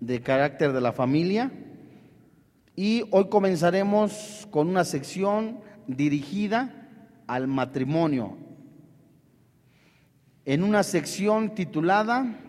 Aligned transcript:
de 0.00 0.20
carácter 0.22 0.72
de 0.72 0.80
la 0.80 0.92
familia 0.92 1.50
y 2.76 3.04
hoy 3.10 3.28
comenzaremos 3.28 4.46
con 4.50 4.68
una 4.68 4.84
sección 4.84 5.60
dirigida 5.88 6.88
al 7.26 7.48
matrimonio, 7.48 8.36
en 10.44 10.62
una 10.62 10.82
sección 10.82 11.54
titulada 11.54 12.44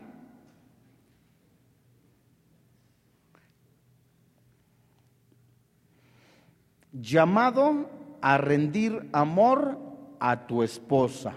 Llamado 6.91 7.89
a 8.21 8.37
rendir 8.37 9.09
amor 9.13 9.79
a 10.19 10.47
tu 10.47 10.63
esposa. 10.63 11.33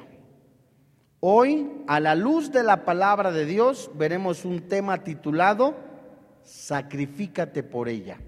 Hoy, 1.21 1.71
a 1.87 2.01
la 2.01 2.15
luz 2.15 2.51
de 2.51 2.63
la 2.63 2.85
palabra 2.85 3.31
de 3.31 3.47
Dios, 3.47 3.91
veremos 3.95 4.45
un 4.45 4.69
tema 4.69 5.05
titulado 5.05 5.92
Sacrifícate 6.45 7.63
por 7.63 7.89
ella. 7.89 8.19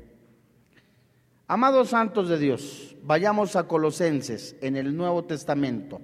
Amados 1.47 1.91
santos 1.91 2.29
de 2.29 2.39
Dios, 2.39 2.97
vayamos 3.03 3.55
a 3.55 3.69
Colosenses 3.69 4.57
en 4.61 4.77
el 4.77 4.97
Nuevo 4.97 5.25
Testamento. 5.25 6.01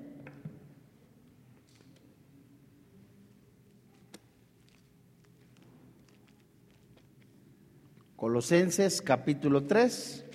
Colosenses 8.16 9.00
capítulo 9.00 9.64
3. 9.64 10.26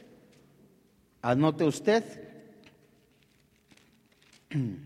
Anote 1.22 1.66
usted. 1.66 2.04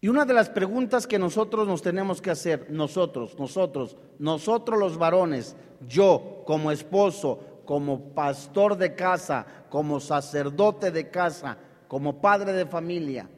Y 0.00 0.08
una 0.08 0.24
de 0.24 0.34
las 0.34 0.48
preguntas 0.48 1.06
que 1.06 1.18
nosotros 1.18 1.66
nos 1.66 1.82
tenemos 1.82 2.22
que 2.22 2.30
hacer, 2.30 2.70
nosotros, 2.70 3.36
nosotros, 3.38 3.96
nosotros 4.18 4.78
los 4.78 4.96
varones, 4.96 5.56
yo 5.88 6.42
como 6.46 6.70
esposo, 6.70 7.62
como 7.64 8.14
pastor 8.14 8.76
de 8.76 8.94
casa, 8.94 9.44
como 9.68 9.98
sacerdote 9.98 10.90
de 10.92 11.10
casa, 11.10 11.58
como 11.88 12.20
padre 12.20 12.52
de 12.52 12.66
familia, 12.66 13.28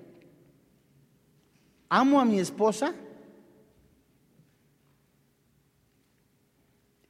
¿amo 1.88 2.20
a 2.20 2.24
mi 2.24 2.38
esposa? 2.38 2.94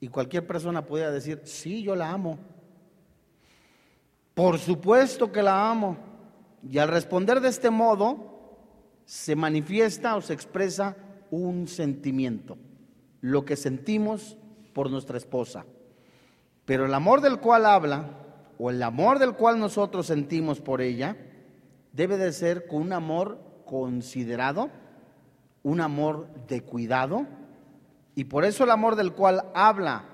Y 0.01 0.09
cualquier 0.09 0.47
persona 0.47 0.87
puede 0.87 1.11
decir, 1.11 1.43
sí, 1.45 1.83
yo 1.83 1.95
la 1.95 2.11
amo. 2.11 2.39
Por 4.35 4.59
supuesto 4.59 5.31
que 5.31 5.43
la 5.43 5.71
amo. 5.71 5.99
Y 6.67 6.79
al 6.79 6.89
responder 6.89 7.41
de 7.41 7.51
este 7.51 7.69
modo, 7.69 8.40
se 9.11 9.35
manifiesta 9.35 10.15
o 10.15 10.21
se 10.21 10.33
expresa 10.33 10.97
un 11.33 11.67
sentimiento, 11.67 12.57
lo 13.21 13.45
que 13.45 13.57
sentimos 13.57 14.39
por 14.73 14.89
nuestra 14.89 15.19
esposa. 15.19 15.67
Pero 16.65 16.87
el 16.87 16.95
amor 16.95 17.21
del 17.21 17.41
cual 17.41 17.67
habla, 17.67 18.09
o 18.57 18.71
el 18.71 18.81
amor 18.85 19.19
del 19.19 19.33
cual 19.33 19.59
nosotros 19.59 20.07
sentimos 20.07 20.61
por 20.61 20.81
ella, 20.81 21.17
debe 21.93 22.19
de 22.19 22.33
ser 22.33 22.69
con 22.69 22.83
un 22.83 22.93
amor 22.93 23.41
considerado, 23.65 24.71
un 25.65 25.81
amor 25.81 26.29
de 26.47 26.63
cuidado, 26.63 27.27
y 28.15 28.27
por 28.27 28.45
eso 28.45 28.63
el 28.63 28.71
amor 28.71 28.95
del 28.95 29.13
cual 29.13 29.47
habla 29.55 30.05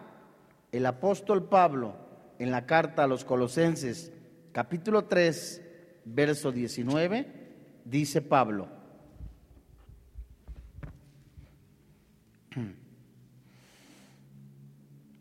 el 0.72 0.86
apóstol 0.86 1.50
Pablo 1.50 1.96
en 2.38 2.50
la 2.50 2.64
carta 2.64 3.04
a 3.04 3.06
los 3.06 3.26
Colosenses, 3.26 4.10
capítulo 4.52 5.04
3, 5.04 5.62
verso 6.06 6.50
19, 6.50 7.36
dice 7.84 8.22
Pablo, 8.22 8.75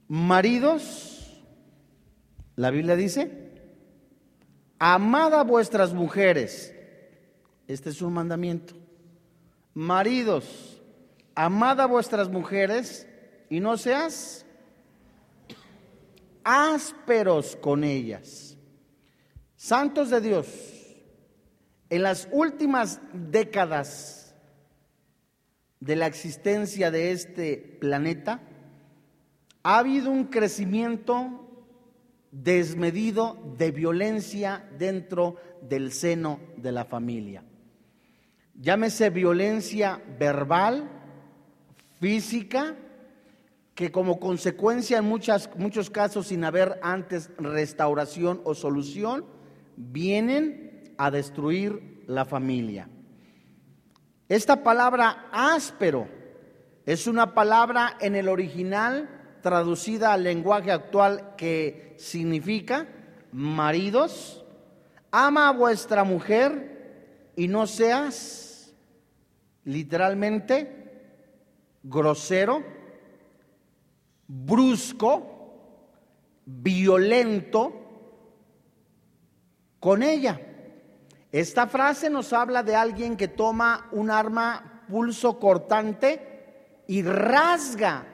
Maridos, 0.07 1.43
la 2.55 2.69
Biblia 2.69 2.95
dice, 2.95 3.51
amad 4.79 5.33
a 5.33 5.43
vuestras 5.43 5.93
mujeres. 5.93 6.73
Este 7.67 7.89
es 7.89 8.01
un 8.01 8.13
mandamiento. 8.13 8.75
Maridos, 9.73 10.81
amad 11.33 11.81
a 11.81 11.85
vuestras 11.87 12.29
mujeres 12.29 13.07
y 13.49 13.59
no 13.59 13.77
seas 13.77 14.45
ásperos 16.43 17.55
con 17.55 17.83
ellas. 17.83 18.57
Santos 19.55 20.11
de 20.11 20.21
Dios, 20.21 20.47
en 21.89 22.03
las 22.03 22.27
últimas 22.31 22.99
décadas 23.13 24.24
de 25.79 25.95
la 25.95 26.07
existencia 26.07 26.91
de 26.91 27.11
este 27.11 27.77
planeta, 27.79 28.41
ha 29.63 29.79
habido 29.79 30.11
un 30.11 30.25
crecimiento 30.25 31.41
desmedido 32.31 33.55
de 33.57 33.71
violencia 33.71 34.69
dentro 34.77 35.37
del 35.61 35.91
seno 35.91 36.39
de 36.57 36.71
la 36.71 36.85
familia. 36.85 37.43
Llámese 38.59 39.09
violencia 39.09 40.01
verbal, 40.19 40.89
física, 41.99 42.75
que 43.73 43.91
como 43.91 44.19
consecuencia 44.19 44.99
en 44.99 45.05
muchos 45.05 45.89
casos 45.89 46.27
sin 46.27 46.43
haber 46.43 46.79
antes 46.81 47.29
restauración 47.37 48.41
o 48.45 48.53
solución, 48.53 49.25
vienen 49.75 50.93
a 50.97 51.11
destruir 51.11 52.03
la 52.07 52.23
familia. 52.23 52.87
Esta 54.27 54.63
palabra 54.63 55.27
áspero 55.31 56.07
es 56.85 57.05
una 57.05 57.35
palabra 57.35 57.95
en 57.99 58.15
el 58.15 58.27
original 58.27 59.37
traducida 59.41 60.13
al 60.13 60.23
lenguaje 60.23 60.71
actual 60.71 61.35
que 61.37 61.93
significa, 61.99 62.87
maridos, 63.31 64.43
ama 65.11 65.49
a 65.49 65.51
vuestra 65.51 66.03
mujer 66.03 67.31
y 67.35 67.47
no 67.47 67.67
seas 67.67 68.73
literalmente 69.63 70.85
grosero, 71.83 72.63
brusco, 74.27 75.35
violento 76.45 77.73
con 79.79 80.01
ella. 80.01 80.54
Esta 81.35 81.67
frase 81.67 82.09
nos 82.09 82.31
habla 82.31 82.63
de 82.63 82.77
alguien 82.77 83.17
que 83.17 83.27
toma 83.27 83.89
un 83.91 84.09
arma 84.09 84.85
pulso 84.87 85.37
cortante 85.37 86.85
y 86.87 87.03
rasga 87.03 88.07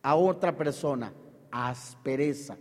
a 0.00 0.14
otra 0.14 0.56
persona, 0.56 1.12
aspereza. 1.50 2.56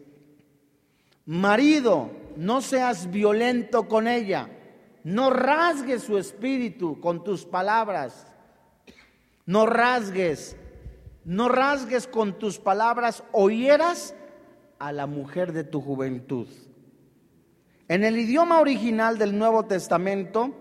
Marido, 1.27 2.09
no 2.35 2.61
seas 2.61 3.11
violento 3.11 3.87
con 3.87 4.07
ella, 4.07 4.49
no 5.03 5.29
rasgues 5.29 6.01
su 6.01 6.17
espíritu 6.17 6.99
con 6.99 7.23
tus 7.23 7.45
palabras, 7.45 8.25
no 9.45 9.67
rasgues, 9.67 10.57
no 11.25 11.47
rasgues 11.47 12.07
con 12.07 12.39
tus 12.39 12.57
palabras 12.57 13.23
o 13.31 13.51
hieras 13.51 14.15
a 14.79 14.91
la 14.91 15.05
mujer 15.05 15.53
de 15.53 15.63
tu 15.63 15.79
juventud. 15.79 16.47
En 17.89 18.03
el 18.03 18.19
idioma 18.19 18.59
original 18.59 19.17
del 19.17 19.35
Nuevo 19.35 19.65
Testamento 19.65 20.51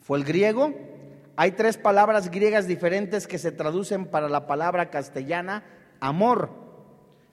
fue 0.00 0.18
el 0.18 0.24
griego, 0.24 0.74
hay 1.36 1.52
tres 1.52 1.78
palabras 1.78 2.28
griegas 2.28 2.66
diferentes 2.66 3.28
que 3.28 3.38
se 3.38 3.52
traducen 3.52 4.06
para 4.06 4.28
la 4.28 4.44
palabra 4.48 4.90
castellana 4.90 5.62
amor. 6.00 6.50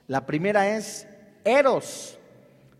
La 0.05 0.27
primera 0.27 0.77
es 0.77 1.07
eros, 1.43 2.19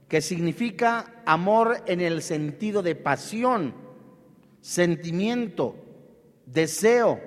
que 0.08 0.22
significa 0.22 1.12
amor 1.26 1.82
en 1.88 2.02
el 2.02 2.22
sentido 2.22 2.84
de 2.84 2.94
pasión, 2.94 3.74
sentimiento, 4.62 5.76
deseo. 6.46 7.20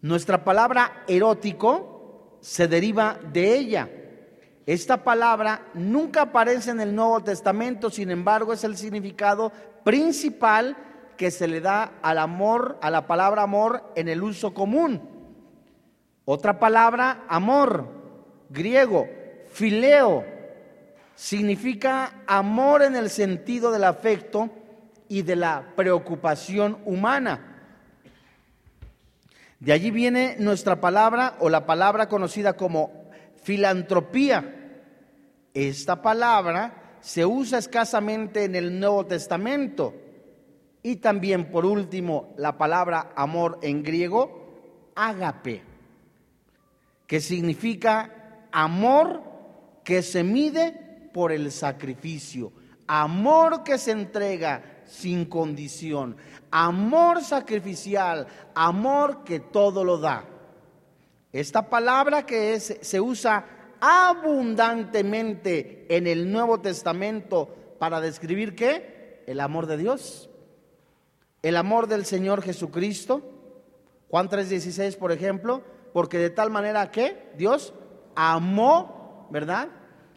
Nuestra 0.00 0.44
palabra 0.44 1.02
erótico 1.08 2.38
se 2.40 2.68
deriva 2.68 3.18
de 3.32 3.58
ella. 3.58 3.90
Esta 4.66 5.02
palabra 5.02 5.66
nunca 5.74 6.22
aparece 6.22 6.70
en 6.70 6.80
el 6.80 6.94
Nuevo 6.94 7.22
Testamento, 7.22 7.90
sin 7.90 8.10
embargo 8.10 8.52
es 8.52 8.62
el 8.64 8.76
significado 8.76 9.52
principal 9.84 10.76
que 11.16 11.30
se 11.30 11.48
le 11.48 11.60
da 11.60 11.92
al 12.02 12.18
amor, 12.18 12.78
a 12.80 12.90
la 12.90 13.06
palabra 13.06 13.42
amor 13.42 13.92
en 13.96 14.08
el 14.08 14.22
uso 14.22 14.54
común. 14.54 15.00
Otra 16.24 16.58
palabra, 16.58 17.24
amor, 17.28 17.86
griego, 18.50 19.08
fileo, 19.50 20.24
significa 21.14 22.22
amor 22.26 22.82
en 22.82 22.96
el 22.96 23.10
sentido 23.10 23.70
del 23.72 23.84
afecto 23.84 24.48
y 25.08 25.22
de 25.22 25.36
la 25.36 25.72
preocupación 25.74 26.78
humana. 26.84 27.50
De 29.58 29.72
allí 29.72 29.90
viene 29.90 30.36
nuestra 30.38 30.80
palabra 30.80 31.36
o 31.40 31.50
la 31.50 31.66
palabra 31.66 32.08
conocida 32.08 32.54
como 32.54 32.99
filantropía. 33.42 34.56
Esta 35.52 36.00
palabra 36.00 36.98
se 37.00 37.24
usa 37.24 37.58
escasamente 37.58 38.44
en 38.44 38.54
el 38.54 38.78
Nuevo 38.78 39.06
Testamento 39.06 39.94
Y 40.82 40.96
también, 40.96 41.50
por 41.50 41.66
último, 41.66 42.32
la 42.38 42.56
palabra 42.56 43.12
amor 43.14 43.58
en 43.60 43.82
griego, 43.82 44.92
ágape, 44.94 45.62
que 47.06 47.20
significa 47.20 48.46
amor 48.50 49.22
que 49.84 50.02
se 50.02 50.24
mide 50.24 51.10
por 51.12 51.32
el 51.32 51.52
sacrificio, 51.52 52.52
amor 52.86 53.62
que 53.62 53.76
se 53.76 53.90
entrega 53.90 54.80
sin 54.86 55.26
condición, 55.26 56.16
amor 56.50 57.22
sacrificial, 57.22 58.26
amor 58.54 59.22
que 59.22 59.38
todo 59.38 59.84
lo 59.84 59.98
da. 59.98 60.24
Esta 61.32 61.70
palabra 61.70 62.26
que 62.26 62.54
es, 62.54 62.76
se 62.80 63.00
usa 63.00 63.46
abundantemente 63.80 65.86
en 65.88 66.06
el 66.06 66.30
Nuevo 66.30 66.60
Testamento 66.60 67.54
para 67.78 68.00
describir 68.00 68.54
qué? 68.54 69.22
El 69.26 69.40
amor 69.40 69.66
de 69.66 69.76
Dios, 69.76 70.28
el 71.42 71.56
amor 71.56 71.86
del 71.86 72.04
Señor 72.04 72.42
Jesucristo. 72.42 73.22
Juan 74.10 74.28
3:16, 74.28 74.96
por 74.96 75.12
ejemplo, 75.12 75.62
porque 75.92 76.18
de 76.18 76.30
tal 76.30 76.50
manera 76.50 76.90
que 76.90 77.30
Dios 77.36 77.72
amó, 78.16 79.28
¿verdad? 79.30 79.68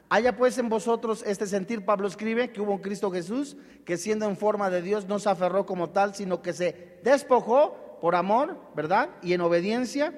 Haya 0.09 0.35
pues 0.35 0.57
en 0.57 0.69
vosotros 0.69 1.23
este 1.25 1.47
sentir, 1.47 1.85
Pablo 1.85 2.07
escribe, 2.07 2.51
que 2.51 2.61
hubo 2.61 2.73
un 2.73 2.81
Cristo 2.81 3.11
Jesús, 3.11 3.55
que 3.85 3.97
siendo 3.97 4.27
en 4.27 4.37
forma 4.37 4.69
de 4.69 4.81
Dios 4.81 5.07
no 5.07 5.19
se 5.19 5.29
aferró 5.29 5.65
como 5.65 5.91
tal, 5.91 6.15
sino 6.15 6.41
que 6.41 6.53
se 6.53 6.99
despojó 7.03 7.97
por 8.01 8.15
amor, 8.15 8.57
¿verdad? 8.75 9.09
Y 9.21 9.33
en 9.33 9.41
obediencia. 9.41 10.13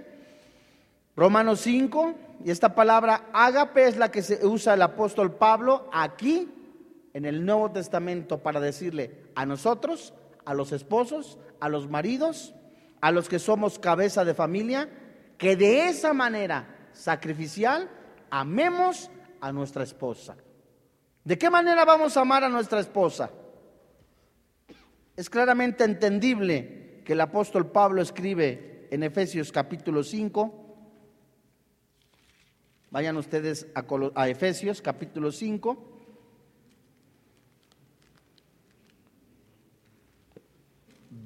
Romanos 1.15 1.61
5, 1.61 2.15
y 2.43 2.51
esta 2.51 2.75
palabra 2.75 3.29
ágape 3.31 3.87
es 3.87 3.95
la 3.95 4.11
que 4.11 4.21
se 4.21 4.45
usa 4.45 4.73
el 4.73 4.81
apóstol 4.81 5.35
Pablo 5.35 5.89
aquí 5.93 6.51
en 7.13 7.23
el 7.23 7.45
Nuevo 7.45 7.71
Testamento 7.71 8.43
para 8.43 8.59
decirle 8.59 9.23
a 9.33 9.45
nosotros, 9.45 10.13
a 10.43 10.53
los 10.53 10.73
esposos, 10.73 11.39
a 11.61 11.69
los 11.69 11.89
maridos, 11.89 12.53
a 12.99 13.11
los 13.11 13.29
que 13.29 13.39
somos 13.39 13.79
cabeza 13.79 14.25
de 14.25 14.33
familia, 14.33 14.89
que 15.37 15.55
de 15.55 15.87
esa 15.87 16.13
manera 16.13 16.89
sacrificial 16.91 17.89
amemos 18.29 19.09
a 19.39 19.53
nuestra 19.53 19.83
esposa. 19.83 20.35
¿De 21.23 21.37
qué 21.37 21.49
manera 21.49 21.85
vamos 21.85 22.17
a 22.17 22.21
amar 22.21 22.43
a 22.43 22.49
nuestra 22.49 22.81
esposa? 22.81 23.31
Es 25.15 25.29
claramente 25.29 25.85
entendible 25.85 27.01
que 27.05 27.13
el 27.13 27.21
apóstol 27.21 27.71
Pablo 27.71 28.01
escribe 28.01 28.89
en 28.91 29.03
Efesios 29.03 29.51
capítulo 29.53 30.03
5, 30.03 30.64
vayan 32.95 33.17
ustedes 33.17 33.67
a, 33.75 34.29
Efesios 34.29 34.81
capítulo 34.81 35.29
5, 35.29 35.77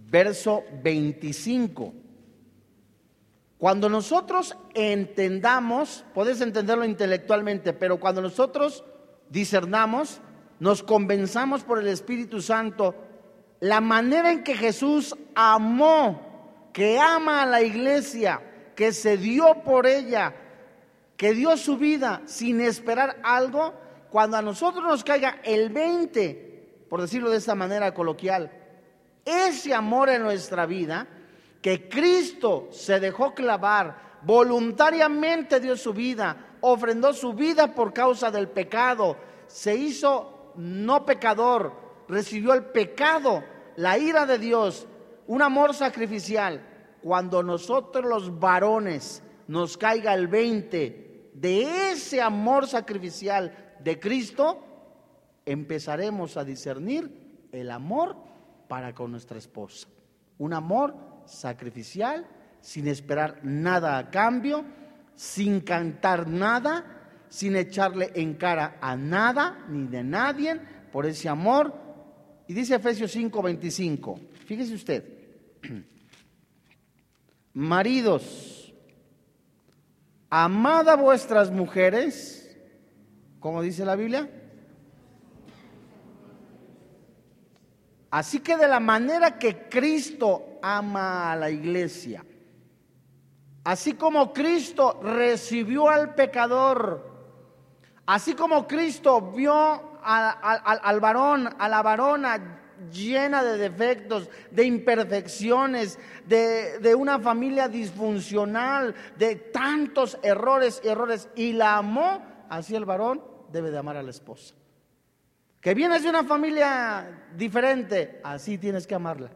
verso 0.10 0.64
25. 0.82 1.94
Cuando 3.60 3.88
nosotros 3.88 4.58
entendamos, 4.74 6.04
puedes 6.16 6.42
entenderlo 6.42 6.86
intelectualmente, 6.86 7.74
pero 7.74 8.00
cuando 8.00 8.24
nosotros 8.24 8.84
discernamos, 9.30 10.22
nos 10.60 10.82
convenzamos 10.82 11.64
por 11.64 11.78
el 11.78 11.88
Espíritu 11.88 12.42
Santo, 12.42 12.96
la 13.60 13.80
manera 13.80 14.32
en 14.32 14.44
que 14.44 14.56
Jesús 14.56 15.16
amó, 15.36 16.72
que 16.74 16.98
ama 16.98 17.44
a 17.44 17.46
la 17.46 17.62
iglesia, 17.62 18.42
que 18.76 18.92
se 18.92 19.18
dio 19.18 19.62
por 19.64 19.86
ella, 19.86 20.34
que 21.20 21.34
dio 21.34 21.58
su 21.58 21.76
vida 21.76 22.22
sin 22.24 22.62
esperar 22.62 23.20
algo, 23.24 23.74
cuando 24.10 24.38
a 24.38 24.42
nosotros 24.42 24.86
nos 24.86 25.04
caiga 25.04 25.42
el 25.44 25.70
20, 25.70 26.86
por 26.90 27.02
decirlo 27.02 27.30
de 27.30 27.36
esta 27.36 27.56
manera 27.56 27.94
coloquial, 27.94 28.50
ese 29.26 29.74
amor 29.74 30.08
en 30.08 30.24
nuestra 30.24 30.66
vida, 30.66 31.06
que 31.62 31.90
Cristo 31.90 32.70
se 32.72 33.02
dejó 33.02 33.34
clavar, 33.34 34.22
voluntariamente 34.22 35.60
dio 35.60 35.76
su 35.76 35.92
vida, 35.92 36.56
ofrendó 36.62 37.12
su 37.12 37.34
vida 37.34 37.76
por 37.76 37.92
causa 37.92 38.32
del 38.32 38.48
pecado, 38.48 39.18
se 39.46 39.76
hizo 39.76 40.54
no 40.56 41.06
pecador, 41.06 41.74
recibió 42.08 42.54
el 42.54 42.64
pecado, 42.64 43.44
la 43.76 43.98
ira 43.98 44.26
de 44.26 44.38
Dios, 44.40 44.88
un 45.28 45.42
amor 45.42 45.74
sacrificial. 45.74 46.66
Cuando 47.04 47.44
nosotros 47.44 48.06
los 48.06 48.40
varones 48.40 49.22
nos 49.48 49.78
caiga 49.78 50.14
el 50.14 50.30
20 50.30 51.09
de 51.34 51.92
ese 51.92 52.22
amor 52.22 52.68
sacrificial 52.68 53.76
de 53.84 54.00
Cristo, 54.00 54.64
empezaremos 55.46 56.38
a 56.38 56.44
discernir 56.44 57.48
el 57.52 57.72
amor 57.72 58.16
para 58.68 58.94
con 58.94 59.12
nuestra 59.12 59.38
esposa. 59.38 59.88
Un 60.38 60.54
amor 60.54 60.96
sacrificial, 61.26 62.28
sin 62.62 62.88
esperar 62.88 63.40
nada 63.44 63.98
a 63.98 64.10
cambio, 64.10 64.64
sin 65.16 65.62
cantar 65.62 66.28
nada, 66.28 67.26
sin 67.30 67.56
echarle 67.56 68.12
en 68.16 68.36
cara 68.36 68.78
a 68.82 68.96
nada 68.96 69.66
ni 69.70 69.88
de 69.88 70.04
nadie 70.04 70.60
por 70.92 71.06
ese 71.06 71.30
amor. 71.30 71.74
Y 72.48 72.54
dice 72.54 72.76
Efesios 72.76 73.16
5:25, 73.16 74.20
fíjese 74.46 74.74
usted, 74.74 75.04
maridos, 77.54 78.59
amad 80.30 80.90
a 80.90 80.96
vuestras 80.96 81.52
mujeres, 81.52 82.58
como 83.40 83.62
dice 83.62 83.86
la 83.86 83.96
Biblia, 83.96 84.30
Así 88.12 88.40
que 88.40 88.58
de 88.58 88.68
la 88.68 88.80
manera 88.80 89.38
que 89.38 89.70
Cristo 89.70 90.58
ama 90.64 91.32
a 91.32 91.36
la 91.36 91.50
iglesia, 91.50 92.26
así 93.64 93.94
como 93.94 94.34
Cristo 94.34 95.00
recibió 95.04 95.90
al 95.90 96.16
pecador, 96.16 97.08
así 98.08 98.34
como 98.34 98.68
Cristo 98.68 99.22
vio 99.22 100.00
al, 100.04 101.00
varón, 101.00 101.50
a 101.60 101.70
la 101.70 101.82
varona 101.84 102.59
llena 102.92 103.44
de 103.44 103.58
defectos, 103.58 104.30
de 104.52 104.66
imperfecciones, 104.66 106.00
de, 106.26 106.80
de, 106.80 106.96
una 106.96 107.20
familia 107.20 107.68
disfuncional, 107.68 108.96
de 109.18 109.36
tantos 109.36 110.18
errores 110.24 110.82
y 110.84 110.88
errores, 110.88 111.30
y 111.36 111.54
la 111.54 111.78
amó, 111.78 112.24
así 112.50 112.76
el 112.76 112.86
varón 112.86 113.24
debe 113.52 113.72
de 113.72 113.78
amar 113.78 113.98
a 113.98 114.04
la 114.04 114.12
esposa. 114.12 114.56
Que 115.62 115.74
vienes 115.74 116.04
de 116.04 116.10
una 116.10 116.24
familia 116.24 117.26
diferente, 117.36 118.22
así 118.24 118.58
tienes 118.58 118.88
que 118.88 118.96
amarla. 118.96 119.30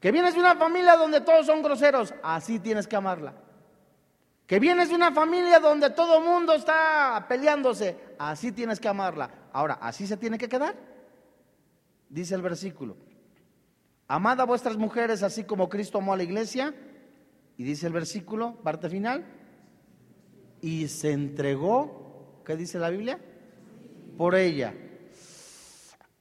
Que 0.00 0.12
vienes 0.12 0.34
de 0.34 0.40
una 0.40 0.56
familia 0.56 0.96
donde 0.96 1.20
todos 1.20 1.46
son 1.46 1.62
groseros, 1.62 2.14
así 2.22 2.58
tienes 2.58 2.86
que 2.86 2.96
amarla. 2.96 3.34
Que 4.46 4.58
vienes 4.60 4.90
de 4.90 4.94
una 4.94 5.12
familia 5.12 5.58
donde 5.58 5.90
todo 5.90 6.20
mundo 6.20 6.54
está 6.54 7.24
peleándose, 7.28 7.96
así 8.18 8.52
tienes 8.52 8.78
que 8.78 8.88
amarla. 8.88 9.30
Ahora, 9.52 9.78
así 9.80 10.06
se 10.06 10.16
tiene 10.16 10.36
que 10.36 10.48
quedar. 10.48 10.74
Dice 12.14 12.36
el 12.36 12.42
versículo. 12.42 12.96
Amad 14.06 14.40
a 14.40 14.44
vuestras 14.44 14.76
mujeres 14.76 15.24
así 15.24 15.42
como 15.42 15.68
Cristo 15.68 15.98
amó 15.98 16.12
a 16.12 16.16
la 16.16 16.22
iglesia. 16.22 16.72
Y 17.56 17.64
dice 17.64 17.88
el 17.88 17.92
versículo, 17.92 18.54
parte 18.62 18.88
final. 18.88 19.26
Y 20.60 20.86
se 20.86 21.10
entregó, 21.10 22.40
¿qué 22.46 22.54
dice 22.54 22.78
la 22.78 22.90
Biblia? 22.90 23.18
Por 24.16 24.36
ella. 24.36 24.72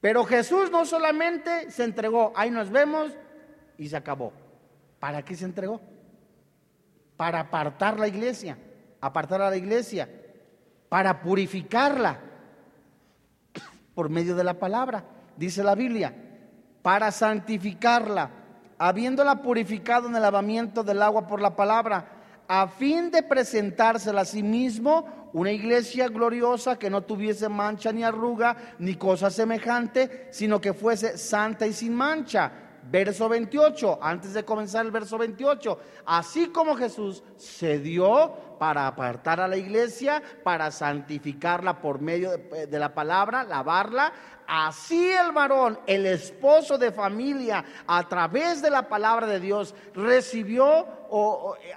Pero 0.01 0.25
Jesús 0.25 0.71
no 0.71 0.83
solamente 0.83 1.69
se 1.69 1.83
entregó, 1.83 2.33
ahí 2.35 2.49
nos 2.49 2.71
vemos 2.71 3.11
y 3.77 3.87
se 3.87 3.95
acabó. 3.95 4.33
¿Para 4.99 5.23
qué 5.23 5.35
se 5.35 5.45
entregó? 5.45 5.79
Para 7.17 7.41
apartar 7.41 7.99
la 7.99 8.07
iglesia, 8.07 8.57
apartar 8.99 9.43
a 9.43 9.51
la 9.51 9.57
iglesia, 9.57 10.09
para 10.89 11.21
purificarla 11.21 12.19
por 13.93 14.09
medio 14.09 14.35
de 14.35 14.43
la 14.43 14.57
palabra, 14.57 15.05
dice 15.37 15.63
la 15.63 15.75
Biblia, 15.75 16.13
para 16.81 17.11
santificarla, 17.11 18.29
habiéndola 18.77 19.41
purificado 19.41 20.07
en 20.07 20.15
el 20.15 20.21
lavamiento 20.21 20.83
del 20.83 21.01
agua 21.01 21.27
por 21.27 21.41
la 21.41 21.55
palabra, 21.55 22.05
a 22.47 22.67
fin 22.67 23.09
de 23.09 23.23
presentársela 23.23 24.21
a 24.21 24.25
sí 24.25 24.43
mismo 24.43 25.29
una 25.33 25.51
iglesia 25.51 26.07
gloriosa 26.07 26.77
que 26.77 26.89
no 26.89 27.01
tuviese 27.01 27.49
mancha 27.49 27.91
ni 27.91 28.03
arruga 28.03 28.75
ni 28.79 28.95
cosa 28.95 29.29
semejante, 29.31 30.27
sino 30.31 30.61
que 30.61 30.73
fuese 30.73 31.17
santa 31.17 31.65
y 31.65 31.73
sin 31.73 31.95
mancha. 31.95 32.51
Verso 32.91 33.29
28, 33.29 33.99
antes 34.01 34.33
de 34.33 34.43
comenzar 34.43 34.85
el 34.85 34.91
verso 34.91 35.17
28, 35.17 35.79
así 36.05 36.47
como 36.47 36.75
Jesús 36.75 37.23
se 37.37 37.79
dio 37.79 38.52
para 38.63 38.87
apartar 38.87 39.41
a 39.41 39.47
la 39.49 39.57
iglesia, 39.57 40.23
para 40.41 40.71
santificarla 40.71 41.81
por 41.81 41.99
medio 41.99 42.31
de, 42.31 42.65
de 42.65 42.79
la 42.79 42.93
palabra, 42.93 43.43
lavarla, 43.43 44.13
Así 44.47 45.09
el 45.09 45.31
varón, 45.31 45.79
el 45.87 46.05
esposo 46.05 46.77
de 46.77 46.91
familia, 46.91 47.63
a 47.87 48.07
través 48.07 48.61
de 48.61 48.69
la 48.69 48.89
palabra 48.89 49.25
de 49.25 49.39
Dios, 49.39 49.73
recibió 49.93 50.85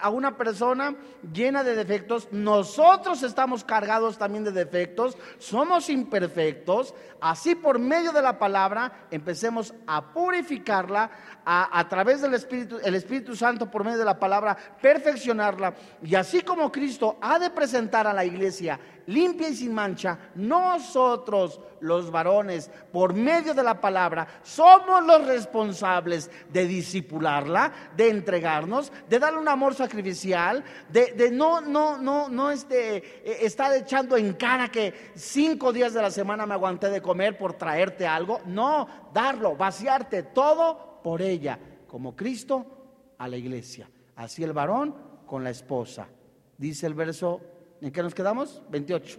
a 0.00 0.08
una 0.08 0.36
persona 0.36 0.96
llena 1.32 1.62
de 1.62 1.76
defectos. 1.76 2.28
Nosotros 2.32 3.22
estamos 3.22 3.64
cargados 3.64 4.18
también 4.18 4.44
de 4.44 4.52
defectos, 4.52 5.16
somos 5.38 5.88
imperfectos. 5.90 6.94
Así 7.20 7.54
por 7.54 7.78
medio 7.78 8.12
de 8.12 8.22
la 8.22 8.38
palabra 8.38 9.06
empecemos 9.10 9.74
a 9.86 10.12
purificarla, 10.12 11.10
a, 11.48 11.88
través 11.88 12.20
del 12.20 12.34
Espíritu, 12.34 12.78
el 12.82 12.96
Espíritu 12.96 13.36
Santo 13.36 13.70
por 13.70 13.84
medio 13.84 13.98
de 13.98 14.04
la 14.04 14.18
palabra, 14.18 14.56
perfeccionarla. 14.82 15.74
Y 16.02 16.16
así 16.16 16.42
como 16.42 16.72
Cristo 16.72 17.18
ha 17.20 17.38
de 17.38 17.50
presentar 17.50 18.06
a 18.06 18.12
la 18.12 18.24
iglesia 18.24 18.80
limpia 19.06 19.48
y 19.48 19.54
sin 19.54 19.72
mancha, 19.72 20.18
nosotros 20.34 21.60
los 21.80 22.10
varones, 22.10 22.70
por 22.92 23.14
medio 23.14 23.54
de 23.54 23.62
la 23.62 23.80
palabra, 23.80 24.26
somos 24.42 25.04
los 25.04 25.26
responsables 25.26 26.30
de 26.50 26.66
disipularla, 26.66 27.72
de 27.96 28.10
entregarnos, 28.10 28.92
de 29.08 29.18
darle 29.18 29.38
un 29.38 29.48
amor 29.48 29.74
sacrificial, 29.74 30.64
de, 30.88 31.30
no, 31.30 31.60
no, 31.60 31.98
no, 31.98 32.28
no 32.28 32.50
este, 32.50 32.96
eh, 32.96 33.38
estar 33.42 33.72
echando 33.74 34.16
en 34.16 34.32
cara 34.34 34.68
que 34.68 35.12
cinco 35.14 35.72
días 35.72 35.94
de 35.94 36.02
la 36.02 36.10
semana 36.10 36.46
me 36.46 36.54
aguanté 36.54 36.90
de 36.90 37.02
comer 37.02 37.38
por 37.38 37.52
traerte 37.52 38.06
algo. 38.06 38.40
No, 38.46 38.88
darlo, 39.12 39.54
vaciarte 39.54 40.22
todo 40.24 40.95
por 41.06 41.22
ella, 41.22 41.56
como 41.86 42.16
Cristo 42.16 43.14
a 43.16 43.28
la 43.28 43.36
iglesia. 43.36 43.88
Así 44.16 44.42
el 44.42 44.52
varón 44.52 44.92
con 45.24 45.44
la 45.44 45.50
esposa. 45.50 46.08
Dice 46.58 46.84
el 46.88 46.94
verso 46.94 47.40
¿En 47.80 47.92
qué 47.92 48.02
nos 48.02 48.12
quedamos? 48.12 48.60
28. 48.70 49.16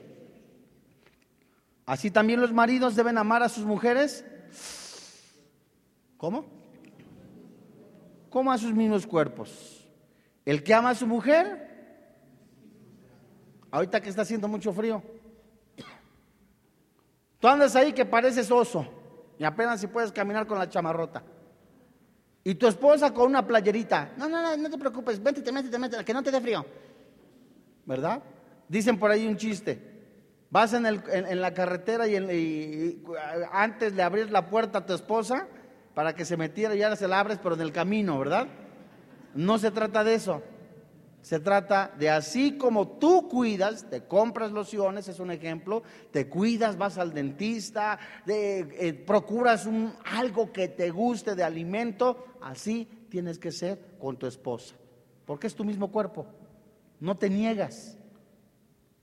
Así 1.85 2.11
también 2.11 2.41
los 2.41 2.51
maridos 2.51 2.93
deben 2.97 3.17
amar 3.17 3.41
a 3.41 3.47
sus 3.47 3.63
mujeres. 3.63 4.25
¿Cómo? 6.17 6.43
Como 8.29 8.51
a 8.51 8.57
sus 8.57 8.73
mismos 8.73 9.07
cuerpos. 9.07 9.87
El 10.43 10.63
que 10.63 10.73
ama 10.73 10.89
a 10.89 10.95
su 10.95 11.07
mujer, 11.07 12.03
ahorita 13.71 14.01
que 14.01 14.09
está 14.09 14.23
haciendo 14.23 14.49
mucho 14.49 14.73
frío, 14.73 15.01
tú 17.39 17.47
andas 17.47 17.77
ahí 17.77 17.93
que 17.93 18.03
pareces 18.03 18.51
oso 18.51 18.85
y 19.39 19.45
apenas 19.45 19.79
si 19.79 19.87
puedes 19.87 20.11
caminar 20.11 20.45
con 20.47 20.59
la 20.59 20.67
chamarrota. 20.67 21.23
Y 22.47 22.55
tu 22.55 22.65
esposa 22.65 23.13
con 23.13 23.27
una 23.27 23.45
playerita. 23.45 24.13
No, 24.15 24.29
no, 24.29 24.41
no, 24.41 24.55
no 24.55 24.69
te 24.69 24.77
preocupes, 24.77 25.21
vente, 25.21 25.51
métete, 25.51 25.77
métete, 25.77 26.05
que 26.05 26.13
no 26.13 26.23
te 26.23 26.31
dé 26.31 26.39
frío. 26.39 26.65
¿Verdad? 27.85 28.23
Dicen 28.69 28.97
por 28.97 29.11
ahí 29.11 29.27
un 29.27 29.35
chiste. 29.35 29.81
Vas 30.49 30.71
en, 30.71 30.85
el, 30.85 31.03
en, 31.11 31.41
la 31.41 31.53
carretera 31.53 32.07
y, 32.07 33.03
antes 33.51 33.97
de 33.97 34.01
abrir 34.01 34.31
la 34.31 34.49
puerta 34.49 34.77
a 34.77 34.85
tu 34.85 34.93
esposa 34.93 35.45
para 35.93 36.15
que 36.15 36.23
se 36.23 36.37
metiera, 36.37 36.73
y 36.73 36.81
ahora 36.81 36.95
se 36.95 37.09
la 37.09 37.19
abres, 37.19 37.37
pero 37.43 37.55
en 37.55 37.59
el 37.59 37.73
camino, 37.73 38.17
¿verdad? 38.17 38.47
No 39.35 39.57
se 39.57 39.69
trata 39.69 40.05
de 40.05 40.13
eso. 40.13 40.41
Se 41.27 41.41
trata 41.41 41.93
de 41.99 42.09
así 42.09 42.57
como 42.57 42.87
tú 42.87 43.27
cuidas, 43.27 43.89
te 43.89 44.05
compras 44.05 44.53
lociones, 44.53 45.09
es 45.09 45.19
un 45.19 45.29
ejemplo, 45.29 45.83
te 46.09 46.29
cuidas, 46.29 46.77
vas 46.77 46.97
al 46.97 47.13
dentista, 47.13 47.99
eh, 48.25 49.03
procuras 49.05 49.65
un, 49.65 49.93
algo 50.05 50.53
que 50.53 50.69
te 50.69 50.89
guste 50.89 51.35
de 51.35 51.43
alimento, 51.43 52.27
así 52.41 52.87
tienes 53.09 53.39
que 53.39 53.51
ser 53.51 53.97
con 53.99 54.15
tu 54.15 54.25
esposa, 54.25 54.75
porque 55.25 55.47
es 55.47 55.55
tu 55.55 55.65
mismo 55.65 55.91
cuerpo, 55.91 56.27
no 57.01 57.17
te 57.17 57.29
niegas. 57.29 57.97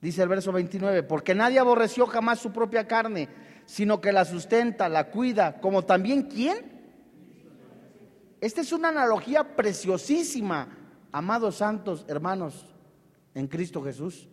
Dice 0.01 0.23
el 0.23 0.31
verso 0.31 0.51
29, 0.51 1.03
porque 1.03 1.35
nadie 1.35 1.59
aborreció 1.59 2.07
jamás 2.07 2.39
su 2.39 2.53
propia 2.53 2.89
carne, 2.89 3.29
sino 3.67 4.01
que 4.01 4.13
la 4.13 4.25
sustenta, 4.25 4.89
la 4.89 5.11
cuida, 5.11 5.61
como 5.61 5.85
también 5.85 6.23
quién. 6.23 6.73
Esta 8.41 8.63
es 8.63 8.73
una 8.73 8.89
analogía 8.89 9.55
preciosísima, 9.57 10.84
amados 11.15 11.57
santos 11.57 12.05
hermanos, 12.09 12.67
en 13.35 13.47
Cristo 13.49 13.83
Jesús. 13.83 14.29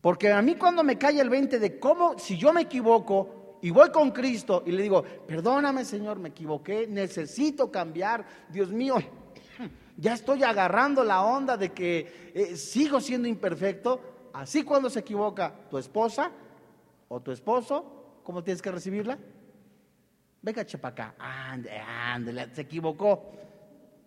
Porque 0.00 0.32
a 0.32 0.42
mí 0.42 0.54
cuando 0.54 0.82
me 0.82 0.98
cae 0.98 1.20
el 1.20 1.30
20 1.30 1.58
de 1.58 1.78
cómo, 1.78 2.18
si 2.18 2.36
yo 2.36 2.52
me 2.52 2.62
equivoco 2.62 3.58
y 3.62 3.70
voy 3.70 3.90
con 3.90 4.10
Cristo 4.10 4.62
y 4.66 4.72
le 4.72 4.82
digo, 4.82 5.02
perdóname 5.02 5.84
Señor, 5.84 6.18
me 6.18 6.30
equivoqué, 6.30 6.86
necesito 6.86 7.70
cambiar, 7.70 8.24
Dios 8.50 8.70
mío, 8.70 8.96
ya 9.96 10.14
estoy 10.14 10.42
agarrando 10.42 11.02
la 11.04 11.22
onda 11.22 11.56
de 11.56 11.72
que 11.72 12.32
eh, 12.34 12.56
sigo 12.56 13.00
siendo 13.00 13.28
imperfecto, 13.28 14.14
Así 14.34 14.64
cuando 14.64 14.90
se 14.90 14.98
equivoca 14.98 15.54
tu 15.70 15.78
esposa 15.78 16.32
o 17.06 17.20
tu 17.20 17.30
esposo, 17.30 18.18
¿cómo 18.24 18.42
tienes 18.42 18.60
que 18.60 18.72
recibirla? 18.72 19.16
Venga, 20.42 20.66
chepa 20.66 20.88
acá, 20.88 21.14
ande, 21.16 22.48
se 22.52 22.62
equivocó, 22.62 23.30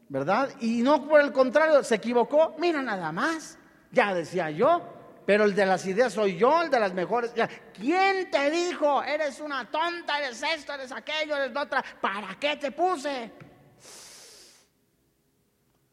¿verdad? 0.10 0.50
Y 0.62 0.82
no 0.82 1.08
por 1.08 1.22
el 1.22 1.32
contrario, 1.32 1.84
se 1.84 1.96
equivocó, 1.96 2.56
mira 2.60 2.82
nada 2.82 3.12
más, 3.12 3.58
ya 3.92 4.14
decía 4.14 4.50
yo, 4.52 4.82
pero 5.26 5.44
el 5.44 5.54
de 5.56 5.66
las 5.66 5.86
ideas 5.86 6.14
soy 6.14 6.38
yo, 6.38 6.62
el 6.62 6.70
de 6.70 6.80
las 6.80 6.94
mejores. 6.94 7.34
¿Quién 7.74 8.32
te 8.32 8.50
dijo? 8.50 9.04
Eres 9.04 9.42
una 9.42 9.70
tonta, 9.70 10.20
eres 10.20 10.42
esto, 10.42 10.74
eres 10.74 10.92
aquello, 10.92 11.36
eres 11.36 11.56
otra. 11.56 11.84
¿Para 12.00 12.38
qué 12.40 12.56
te 12.56 12.72
puse? 12.72 13.32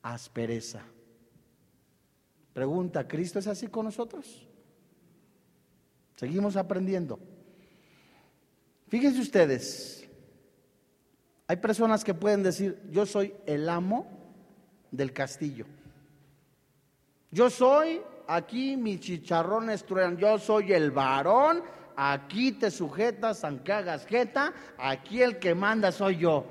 Aspereza. 0.03 0.83
Pregunta, 2.53 3.09
¿Cristo 3.09 3.41
es 3.41 3.49
así 3.49 3.67
con 3.67 3.87
nosotros? 3.87 4.47
Seguimos 6.15 6.57
aprendiendo. 6.57 7.19
Fíjense 8.87 9.21
ustedes, 9.21 10.04
hay 11.47 11.57
personas 11.57 12.05
que 12.05 12.15
pueden 12.15 12.43
decir, 12.43 12.81
yo 12.91 13.05
soy 13.05 13.35
el 13.47 13.69
amo 13.69 14.07
del 14.91 15.13
castillo. 15.13 15.67
Yo 17.31 17.51
soy, 17.51 18.01
aquí 18.27 18.77
mis 18.77 19.01
chicharrones 19.01 19.85
truenan, 19.85 20.17
yo 20.17 20.39
soy 20.39 20.73
el 20.73 20.91
varón, 20.91 21.63
aquí 21.97 22.53
te 22.53 22.71
sujetas 22.71 23.45
aunque 23.45 23.73
hagas 23.73 24.07
jeta, 24.07 24.53
aquí 24.79 25.21
el 25.21 25.39
que 25.39 25.55
manda 25.55 25.93
soy 25.93 26.19
yo. 26.19 26.47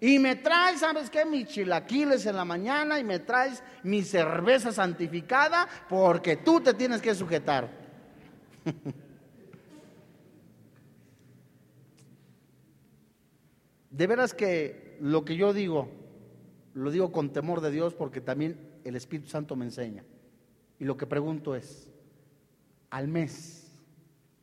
Y 0.00 0.18
me 0.18 0.36
traes, 0.36 0.80
¿sabes 0.80 1.10
qué? 1.10 1.24
Mis 1.24 1.48
chilaquiles 1.48 2.26
en 2.26 2.36
la 2.36 2.44
mañana 2.44 2.98
y 2.98 3.04
me 3.04 3.18
traes 3.18 3.62
mi 3.82 4.02
cerveza 4.02 4.72
santificada 4.72 5.66
porque 5.88 6.36
tú 6.36 6.60
te 6.60 6.74
tienes 6.74 7.00
que 7.00 7.14
sujetar. 7.14 7.68
De 13.94 14.08
veras 14.08 14.34
que 14.34 14.96
lo 15.00 15.24
que 15.24 15.36
yo 15.36 15.52
digo, 15.52 15.88
lo 16.74 16.90
digo 16.90 17.12
con 17.12 17.32
temor 17.32 17.60
de 17.60 17.70
Dios 17.70 17.94
porque 17.94 18.20
también 18.20 18.58
el 18.82 18.96
Espíritu 18.96 19.28
Santo 19.28 19.54
me 19.54 19.64
enseña. 19.64 20.04
Y 20.80 20.84
lo 20.84 20.96
que 20.96 21.06
pregunto 21.06 21.54
es, 21.54 21.92
al 22.90 23.06
mes, 23.06 23.70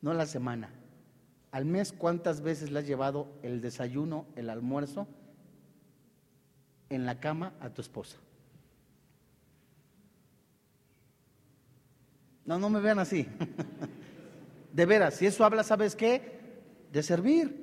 no 0.00 0.10
a 0.10 0.14
la 0.14 0.24
semana, 0.24 0.70
al 1.50 1.66
mes 1.66 1.92
cuántas 1.92 2.40
veces 2.40 2.70
le 2.70 2.78
has 2.78 2.86
llevado 2.86 3.28
el 3.42 3.60
desayuno, 3.60 4.24
el 4.36 4.48
almuerzo 4.48 5.06
en 6.88 7.04
la 7.04 7.20
cama 7.20 7.52
a 7.60 7.68
tu 7.68 7.82
esposa. 7.82 8.16
No, 12.46 12.58
no 12.58 12.70
me 12.70 12.80
vean 12.80 13.00
así. 13.00 13.28
De 14.72 14.86
veras, 14.86 15.12
si 15.12 15.26
eso 15.26 15.44
habla, 15.44 15.62
¿sabes 15.62 15.94
qué? 15.94 16.40
De 16.90 17.02
servir. 17.02 17.61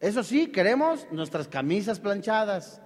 Eso 0.00 0.22
sí, 0.22 0.46
queremos 0.46 1.06
nuestras 1.12 1.46
camisas 1.46 2.00
planchadas, 2.00 2.80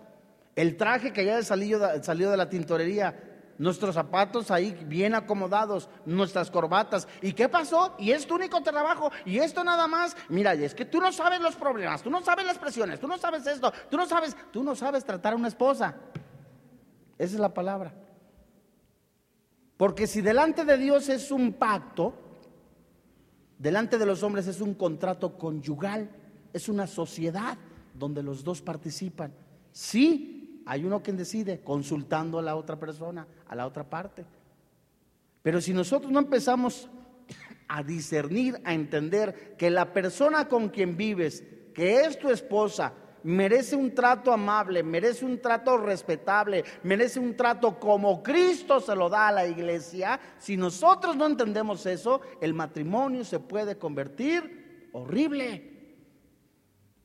el 0.57 0.77
traje 0.77 1.13
que 1.13 1.25
ya 1.25 1.41
salido 1.43 1.81
de 1.81 2.37
la 2.37 2.49
tintorería, 2.49 3.31
nuestros 3.57 3.95
zapatos 3.95 4.51
ahí 4.51 4.77
bien 4.87 5.15
acomodados, 5.15 5.89
nuestras 6.05 6.51
corbatas. 6.51 7.07
¿Y 7.23 7.33
qué 7.33 7.49
pasó? 7.49 7.95
Y 8.01 8.11
es 8.11 8.27
tu 8.27 8.35
único 8.35 8.61
trabajo, 8.63 9.13
y 9.25 9.39
esto 9.39 9.63
nada 9.63 9.87
más. 9.87 10.17
Mira, 10.29 10.57
y 10.57 10.65
es 10.65 10.75
que 10.75 10.85
tú 10.85 11.01
no 11.01 11.13
sabes 11.13 11.41
los 11.41 11.55
problemas, 11.55 12.03
tú 12.03 12.11
no 12.11 12.21
sabes 12.21 12.47
las 12.47 12.59
presiones, 12.59 12.99
tú 12.99 13.07
no 13.07 13.17
sabes 13.17 13.47
esto, 13.47 13.73
tú 13.89 13.97
no 13.97 14.07
sabes, 14.07 14.37
tú 14.53 14.65
no 14.65 14.75
sabes 14.75 15.05
tratar 15.05 15.35
a 15.35 15.37
una 15.37 15.49
esposa. 15.49 15.95
Esa 17.17 17.35
es 17.35 17.41
la 17.41 17.55
palabra. 17.55 17.95
Porque 19.77 20.09
si 20.09 20.21
delante 20.21 20.65
de 20.65 20.77
Dios 20.77 21.09
es 21.09 21.31
un 21.31 21.53
pacto, 21.53 22.15
delante 23.59 23.99
de 23.99 24.07
los 24.07 24.25
hombres 24.25 24.49
es 24.49 24.61
un 24.61 24.75
contrato 24.75 25.39
conyugal, 25.39 26.11
es 26.55 26.69
una 26.69 26.87
sociedad 26.87 27.59
donde 27.93 28.23
los 28.23 28.43
dos 28.43 28.63
participan. 28.63 29.35
Sí, 29.73 30.63
hay 30.65 30.85
uno 30.85 31.03
quien 31.03 31.17
decide, 31.17 31.61
consultando 31.61 32.39
a 32.39 32.43
la 32.43 32.57
otra 32.57 32.79
persona, 32.79 33.27
a 33.47 33.55
la 33.55 33.67
otra 33.67 33.85
parte. 33.85 34.25
Pero 35.43 35.61
si 35.61 35.75
nosotros 35.75 36.11
no 36.11 36.21
empezamos 36.21 36.89
a 37.69 37.83
discernir, 37.83 38.61
a 38.65 38.73
entender 38.73 39.57
que 39.59 39.71
la 39.71 39.93
persona 39.93 40.49
con 40.49 40.69
quien 40.69 40.97
vives, 40.97 41.45
que 41.75 42.01
es 42.03 42.19
tu 42.19 42.31
esposa, 42.31 42.93
merece 43.25 43.75
un 43.75 43.95
trato 43.95 44.33
amable, 44.33 44.83
merece 44.83 45.25
un 45.25 45.41
trato 45.41 45.77
respetable, 45.77 46.65
merece 46.85 47.19
un 47.19 47.35
trato 47.35 47.81
como 47.81 48.23
Cristo 48.23 48.81
se 48.81 48.95
lo 48.95 49.09
da 49.09 49.29
a 49.29 49.33
la 49.33 49.47
iglesia, 49.47 50.21
si 50.39 50.57
nosotros 50.57 51.17
no 51.17 51.27
entendemos 51.27 51.85
eso, 51.87 52.21
el 52.41 52.55
matrimonio 52.55 53.25
se 53.25 53.41
puede 53.41 53.77
convertir 53.77 54.89
horrible. 54.93 55.74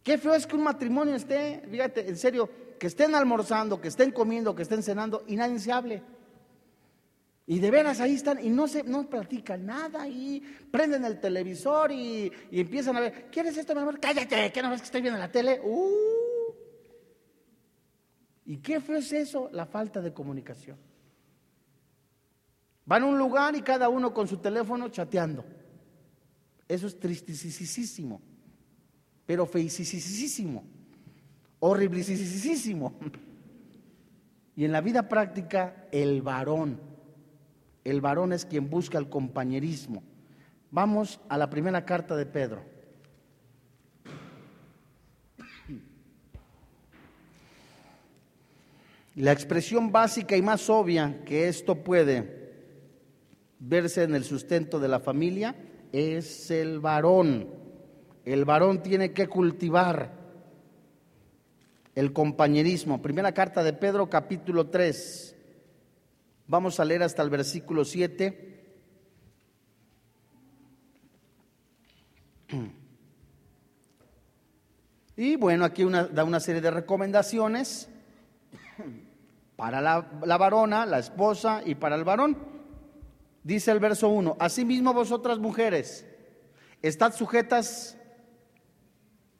Qué 0.03 0.17
feo 0.17 0.33
es 0.33 0.47
que 0.47 0.55
un 0.55 0.63
matrimonio 0.63 1.15
esté, 1.15 1.61
fíjate, 1.69 2.07
en 2.07 2.17
serio, 2.17 2.49
que 2.79 2.87
estén 2.87 3.13
almorzando, 3.13 3.81
que 3.81 3.89
estén 3.89 4.11
comiendo, 4.11 4.55
que 4.55 4.63
estén 4.63 4.81
cenando 4.81 5.23
y 5.27 5.35
nadie 5.35 5.59
se 5.59 5.71
hable. 5.71 6.03
Y 7.45 7.59
de 7.59 7.71
veras 7.71 7.99
ahí 7.99 8.13
están 8.13 8.43
y 8.45 8.49
no 8.49 8.67
se 8.67 8.83
no 8.83 9.09
platican 9.09 9.65
nada 9.65 10.07
y 10.07 10.39
prenden 10.71 11.03
el 11.03 11.19
televisor 11.19 11.91
y, 11.91 12.31
empiezan 12.51 12.95
a 12.95 12.99
ver, 12.99 13.29
¿quieres 13.31 13.57
esto, 13.57 13.73
mi 13.73 13.81
amor? 13.81 13.99
Cállate, 13.99 14.51
que 14.51 14.61
no 14.61 14.69
ves 14.69 14.81
que 14.81 14.85
estoy 14.85 15.01
viendo 15.01 15.19
la 15.19 15.31
tele. 15.31 15.59
Uh. 15.63 16.53
¿Y 18.45 18.57
qué 18.57 18.79
fue 18.79 18.99
eso? 18.99 19.49
La 19.51 19.65
falta 19.65 19.99
de 19.99 20.13
comunicación. 20.13 20.77
Van 22.85 23.03
a 23.03 23.05
un 23.05 23.17
lugar 23.17 23.55
y 23.55 23.61
cada 23.61 23.89
uno 23.89 24.13
con 24.13 24.27
su 24.27 24.37
teléfono 24.37 24.89
chateando. 24.89 25.43
Eso 26.67 26.87
es 26.87 26.99
tristísimo, 26.99 28.21
pero 29.29 29.45
feicísimo, 29.45 30.63
horriblísimo. 31.59 32.95
Y 34.55 34.65
en 34.65 34.71
la 34.71 34.81
vida 34.81 35.07
práctica, 35.07 35.85
el 35.91 36.23
varón 36.23 36.81
el 37.83 38.01
varón 38.01 38.33
es 38.33 38.43
quien 38.43 38.71
busca 38.71 38.97
el 38.97 39.07
compañerismo. 39.07 40.01
Vamos 40.71 41.19
a 41.29 41.37
la 41.37 41.47
primera 41.47 41.85
carta 41.85 42.15
de 42.15 42.25
Pedro. 42.25 42.63
La 49.13 49.31
expresión 49.31 49.91
básica 49.91 50.35
y 50.35 50.41
más 50.41 50.67
obvia 50.71 51.23
que 51.23 51.47
esto 51.47 51.83
puede 51.83 52.49
verse 53.59 54.01
en 54.01 54.15
el 54.15 54.23
sustento 54.23 54.79
de 54.79 54.87
la 54.87 54.99
familia 54.99 55.55
es 55.91 56.49
el 56.49 56.79
varón. 56.79 57.58
El 58.25 58.45
varón 58.45 58.83
tiene 58.83 59.13
que 59.13 59.27
cultivar 59.27 60.19
el 61.95 62.13
compañerismo. 62.13 63.01
Primera 63.01 63.33
carta 63.33 63.63
de 63.63 63.73
Pedro 63.73 64.09
capítulo 64.09 64.67
3. 64.67 65.35
Vamos 66.47 66.79
a 66.79 66.85
leer 66.85 67.03
hasta 67.03 67.21
el 67.21 67.29
versículo 67.29 67.85
7. 67.85 68.45
Y 75.15 75.35
bueno, 75.35 75.65
aquí 75.65 75.85
da 76.13 76.23
una 76.23 76.39
serie 76.39 76.61
de 76.61 76.71
recomendaciones 76.71 77.89
para 79.57 79.81
la, 79.81 80.09
la, 80.25 80.37
varona, 80.37 80.85
la 80.85 80.99
esposa 80.99 81.61
y 81.65 81.75
para 81.75 81.97
el 81.97 82.05
varón. 82.05 82.37
Dice 83.43 83.71
el 83.71 83.79
verso 83.79 84.07
1, 84.07 84.37
asimismo 84.39 84.93
vosotras 84.93 85.37
mujeres, 85.37 86.05
estad 86.81 87.13
sujetas 87.13 87.98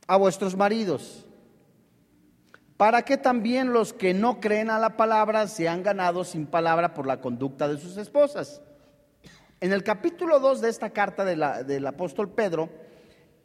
a 0.10 0.18
vuestros 0.18 0.58
maridos 0.58 1.28
para 2.76 3.04
que 3.04 3.16
también 3.16 3.74
los 3.74 3.94
que 3.94 4.16
no 4.16 4.40
creen 4.40 4.72
a 4.72 4.80
la 4.80 4.98
palabra 4.98 5.48
sean 5.48 5.84
ganados 5.84 6.30
sin 6.30 6.48
palabra 6.48 6.96
por 6.96 7.06
la 7.06 7.22
conducta 7.22 7.68
de 7.68 7.78
sus 7.78 7.96
esposas. 7.96 8.60
En 9.60 9.72
el 9.72 9.84
capítulo 9.84 10.40
2 10.40 10.62
de 10.62 10.70
esta 10.70 10.90
carta 10.90 11.24
del 11.26 11.86
apóstol 11.86 12.32
Pedro, 12.32 12.70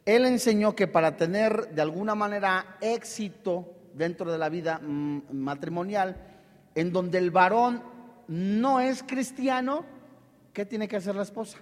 él 0.05 0.25
enseñó 0.25 0.75
que 0.75 0.87
para 0.87 1.17
tener 1.17 1.69
de 1.69 1.83
alguna 1.83 2.15
manera 2.15 2.77
éxito 2.81 3.73
dentro 3.93 4.31
de 4.31 4.39
la 4.39 4.49
vida 4.49 4.79
mm, 4.81 5.33
matrimonial, 5.33 6.15
en 6.73 6.91
donde 6.91 7.19
el 7.19 7.29
varón 7.29 7.83
no 8.27 8.79
es 8.79 9.03
cristiano, 9.03 9.85
¿qué 10.51 10.65
tiene 10.65 10.87
que 10.87 10.95
hacer 10.95 11.15
la 11.15 11.23
esposa? 11.23 11.59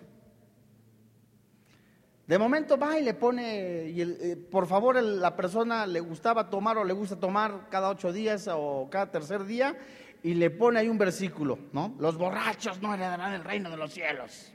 De 2.26 2.38
momento 2.38 2.78
va 2.78 2.98
y 2.98 3.04
le 3.04 3.14
pone, 3.14 3.90
y 3.90 4.02
eh, 4.02 4.38
por 4.50 4.66
favor, 4.66 5.02
la 5.02 5.36
persona 5.36 5.86
le 5.86 6.00
gustaba 6.00 6.50
tomar 6.50 6.78
o 6.78 6.86
le 6.86 6.94
gusta 6.94 7.18
tomar 7.18 7.68
cada 7.70 7.90
ocho 7.90 8.14
días 8.14 8.50
o 8.50 8.88
cada 8.90 9.12
tercer 9.12 9.44
día, 9.44 9.78
y 10.24 10.34
le 10.36 10.50
pone 10.50 10.80
ahí 10.80 10.88
un 10.88 10.98
versículo, 10.98 11.60
¿no? 11.74 11.96
Los 12.00 12.18
borrachos 12.18 12.82
no 12.82 12.94
heredarán 12.94 13.34
el 13.34 13.44
reino 13.44 13.70
de 13.70 13.76
los 13.76 13.92
cielos, 13.92 14.54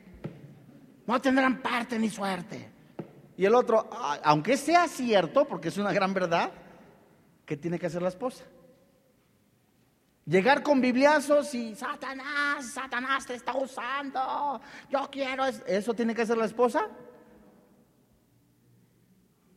no 1.06 1.20
tendrán 1.20 1.60
parte 1.60 1.98
ni 1.98 2.08
suerte. 2.08 2.72
Y 3.36 3.44
el 3.44 3.54
otro, 3.54 3.88
aunque 4.24 4.56
sea 4.56 4.88
cierto, 4.88 5.44
porque 5.44 5.68
es 5.68 5.76
una 5.76 5.92
gran 5.92 6.14
verdad, 6.14 6.50
¿qué 7.44 7.58
tiene 7.58 7.78
que 7.78 7.86
hacer 7.86 8.00
la 8.00 8.08
esposa? 8.08 8.44
Llegar 10.24 10.62
con 10.62 10.80
bibliazos 10.80 11.54
y 11.54 11.74
Satanás, 11.74 12.72
Satanás 12.72 13.26
te 13.26 13.34
está 13.34 13.54
usando, 13.54 14.60
yo 14.90 15.08
quiero, 15.10 15.44
¿eso 15.44 15.92
tiene 15.92 16.14
que 16.14 16.22
hacer 16.22 16.38
la 16.38 16.46
esposa? 16.46 16.88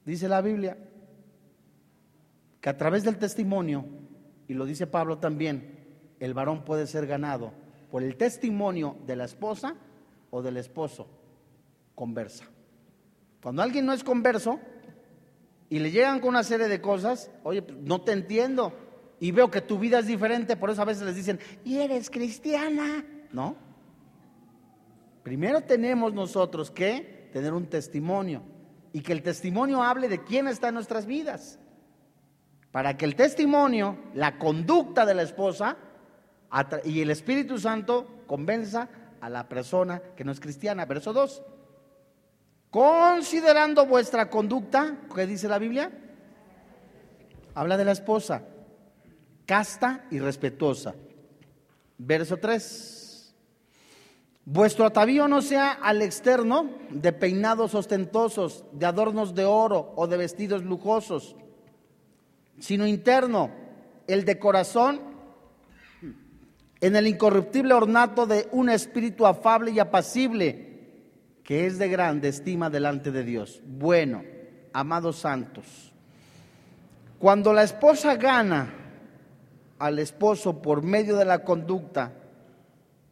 Dice 0.06 0.28
la 0.28 0.42
Biblia, 0.42 0.78
que 2.60 2.70
a 2.70 2.78
través 2.78 3.04
del 3.04 3.18
testimonio, 3.18 3.86
y 4.48 4.54
lo 4.54 4.66
dice 4.66 4.88
Pablo 4.88 5.18
también, 5.18 5.80
el 6.20 6.34
varón 6.34 6.64
puede 6.64 6.88
ser 6.88 7.08
ganado 7.08 7.52
por 7.90 8.04
el 8.04 8.16
testimonio 8.16 8.96
de 9.06 9.16
la 9.16 9.26
esposa 9.26 9.76
o 10.30 10.42
del 10.42 10.58
esposo 10.58 11.08
conversa. 11.96 12.46
Cuando 13.42 13.62
alguien 13.62 13.86
no 13.86 13.94
es 13.94 14.04
converso 14.04 14.60
y 15.70 15.80
le 15.80 15.92
llegan 15.92 16.20
con 16.20 16.30
una 16.30 16.44
serie 16.44 16.68
de 16.68 16.80
cosas, 16.80 17.32
oye, 17.44 17.62
pues, 17.62 17.78
no 17.80 18.02
te 18.02 18.12
entiendo 18.12 18.74
y 19.20 19.32
veo 19.32 19.50
que 19.50 19.62
tu 19.62 19.80
vida 19.80 20.00
es 20.00 20.08
diferente, 20.08 20.56
por 20.56 20.70
eso 20.70 20.82
a 20.82 20.86
veces 20.86 21.04
les 21.04 21.16
dicen, 21.16 21.40
¿y 21.64 21.80
eres 21.80 22.10
cristiana? 22.10 23.06
¿No? 23.32 23.56
Primero 25.24 25.62
tenemos 25.62 26.14
nosotros 26.14 26.72
que 26.72 27.30
tener 27.34 27.54
un 27.54 27.68
testimonio 27.68 28.42
y 28.94 29.02
que 29.02 29.14
el 29.14 29.24
testimonio 29.24 29.84
hable 29.84 30.08
de 30.10 30.24
quién 30.24 30.48
está 30.48 30.70
en 30.70 30.76
nuestras 30.76 31.06
vidas. 31.06 31.60
Para 32.72 32.98
que 32.98 33.06
el 33.06 33.16
testimonio, 33.16 33.98
la 34.14 34.38
conducta 34.38 35.06
de 35.06 35.14
la 35.14 35.24
esposa 35.24 35.78
y 36.86 37.02
el 37.02 37.12
Espíritu 37.12 37.58
Santo 37.58 38.24
convenza 38.28 38.90
a 39.20 39.30
la 39.30 39.48
persona 39.48 40.02
que 40.16 40.24
no 40.24 40.32
es 40.32 40.40
cristiana. 40.40 40.86
Verso 40.86 41.14
2. 41.14 41.44
Considerando 42.70 43.86
vuestra 43.86 44.30
conducta, 44.30 44.98
¿qué 45.14 45.28
dice 45.28 45.50
la 45.50 45.60
Biblia? 45.60 45.92
Habla 47.54 47.76
de 47.76 47.84
la 47.84 47.92
esposa, 47.92 48.44
casta 49.46 50.06
y 50.10 50.20
respetuosa. 50.20 50.96
Verso 51.98 52.38
3. 52.38 53.01
Vuestro 54.46 54.86
atavío 54.86 55.28
no 55.28 55.42
sea 55.42 55.72
al 55.72 56.02
externo 56.02 56.72
de 56.90 57.14
peinados 57.14 57.76
ostentosos, 57.76 58.66
de 58.72 58.86
adornos 58.88 59.36
de 59.36 59.46
oro 59.46 59.94
o 59.96 60.08
de 60.08 60.18
vestidos 60.18 60.64
lujosos, 60.64 61.36
sino 62.60 62.88
interno, 62.88 63.52
el 64.08 64.26
de 64.26 64.40
corazón, 64.40 65.02
en 66.82 66.96
el 66.96 67.06
incorruptible 67.06 67.76
ornato 67.76 68.26
de 68.26 68.48
un 68.52 68.70
espíritu 68.70 69.28
afable 69.28 69.72
y 69.72 69.80
apacible, 69.80 70.72
que 71.44 71.68
es 71.68 71.78
de 71.78 71.90
grande 71.90 72.30
estima 72.30 72.72
delante 72.72 73.12
de 73.12 73.24
Dios. 73.24 73.62
Bueno, 73.64 74.24
amados 74.74 75.18
santos, 75.18 75.94
cuando 77.20 77.54
la 77.54 77.62
esposa 77.62 78.16
gana 78.16 78.74
al 79.78 80.00
esposo 80.00 80.62
por 80.62 80.82
medio 80.82 81.16
de 81.16 81.26
la 81.26 81.44
conducta, 81.44 82.14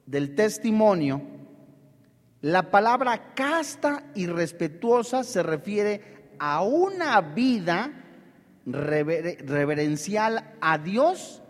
del 0.10 0.34
testimonio, 0.34 1.22
la 2.42 2.72
palabra 2.72 3.36
casta 3.36 4.06
y 4.16 4.26
respetuosa 4.26 5.24
se 5.24 5.44
refiere 5.44 6.32
a 6.40 6.64
una 6.64 7.22
vida 7.22 7.92
reverencial 8.66 10.56
a 10.62 10.80
Dios 10.80 11.44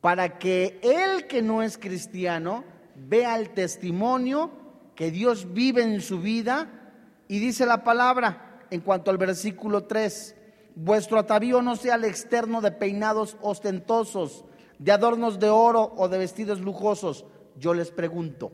para 0.00 0.38
que 0.38 0.78
el 0.82 1.26
que 1.26 1.42
no 1.42 1.64
es 1.64 1.76
cristiano 1.76 2.62
vea 2.94 3.36
el 3.36 3.50
testimonio 3.50 4.52
que 4.94 5.10
Dios 5.10 5.52
vive 5.52 5.82
en 5.82 6.00
su 6.00 6.20
vida 6.20 6.92
y 7.26 7.40
dice 7.40 7.66
la 7.66 7.82
palabra 7.82 8.60
en 8.70 8.82
cuanto 8.82 9.10
al 9.10 9.18
versículo 9.18 9.82
3, 9.82 10.36
vuestro 10.76 11.18
atavío 11.18 11.60
no 11.60 11.74
sea 11.74 11.96
el 11.96 12.04
externo 12.04 12.60
de 12.60 12.70
peinados 12.70 13.36
ostentosos, 13.40 14.44
de 14.78 14.92
adornos 14.92 15.40
de 15.40 15.48
oro 15.48 15.92
o 15.96 16.08
de 16.08 16.18
vestidos 16.18 16.60
lujosos, 16.60 17.24
yo 17.58 17.74
les 17.74 17.90
pregunto, 17.90 18.52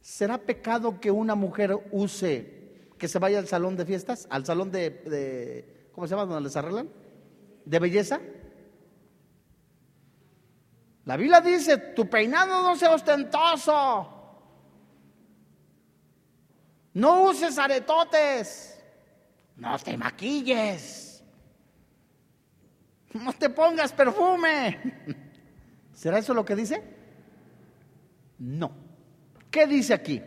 ¿será 0.00 0.38
pecado 0.38 1.00
que 1.00 1.10
una 1.10 1.34
mujer 1.34 1.76
use, 1.90 2.88
que 2.98 3.08
se 3.08 3.18
vaya 3.18 3.38
al 3.38 3.48
salón 3.48 3.76
de 3.76 3.86
fiestas, 3.86 4.26
al 4.30 4.44
salón 4.44 4.70
de, 4.70 5.90
¿cómo 5.92 6.06
se 6.06 6.12
llama? 6.12 6.26
Donde 6.26 6.48
les 6.48 6.56
arreglan? 6.56 6.88
¿De 7.64 7.78
belleza? 7.78 8.20
La 11.04 11.16
Biblia 11.16 11.40
dice, 11.40 11.76
tu 11.76 12.08
peinado 12.08 12.62
no 12.62 12.76
sea 12.76 12.94
ostentoso. 12.94 14.10
No 16.94 17.24
uses 17.24 17.58
aretotes. 17.58 18.80
No 19.56 19.78
te 19.78 19.96
maquilles. 19.96 21.22
no 23.12 23.32
te 23.32 23.50
pongas 23.50 23.92
perfume. 23.92 24.80
¿Será 25.92 26.18
eso 26.18 26.34
lo 26.34 26.44
que 26.44 26.56
dice? 26.56 26.93
No. 28.38 28.72
¿Qué 29.50 29.66
dice 29.66 29.94
aquí? 29.94 30.20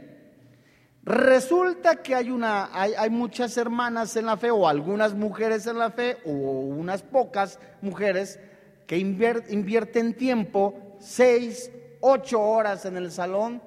Resulta 1.03 2.03
que 2.03 2.15
hay, 2.15 2.29
una, 2.29 2.69
hay, 2.73 3.09
muchas 3.09 3.55
hermanas 3.55 4.17
en 4.17 4.25
la 4.25 4.35
fe, 4.35 4.51
o 4.51 4.67
algunas 4.67 5.13
mujeres 5.13 5.65
en 5.65 5.77
la 5.77 5.89
fe, 5.89 6.17
o 6.25 6.31
unas 6.31 7.01
pocas 7.01 7.59
mujeres 7.81 8.41
que 8.85 8.97
invierten 8.97 10.15
tiempo, 10.15 10.97
seis, 10.99 11.71
ocho 12.01 12.41
horas 12.41 12.85
en 12.85 12.97
el 12.97 13.09
salón, 13.09 13.61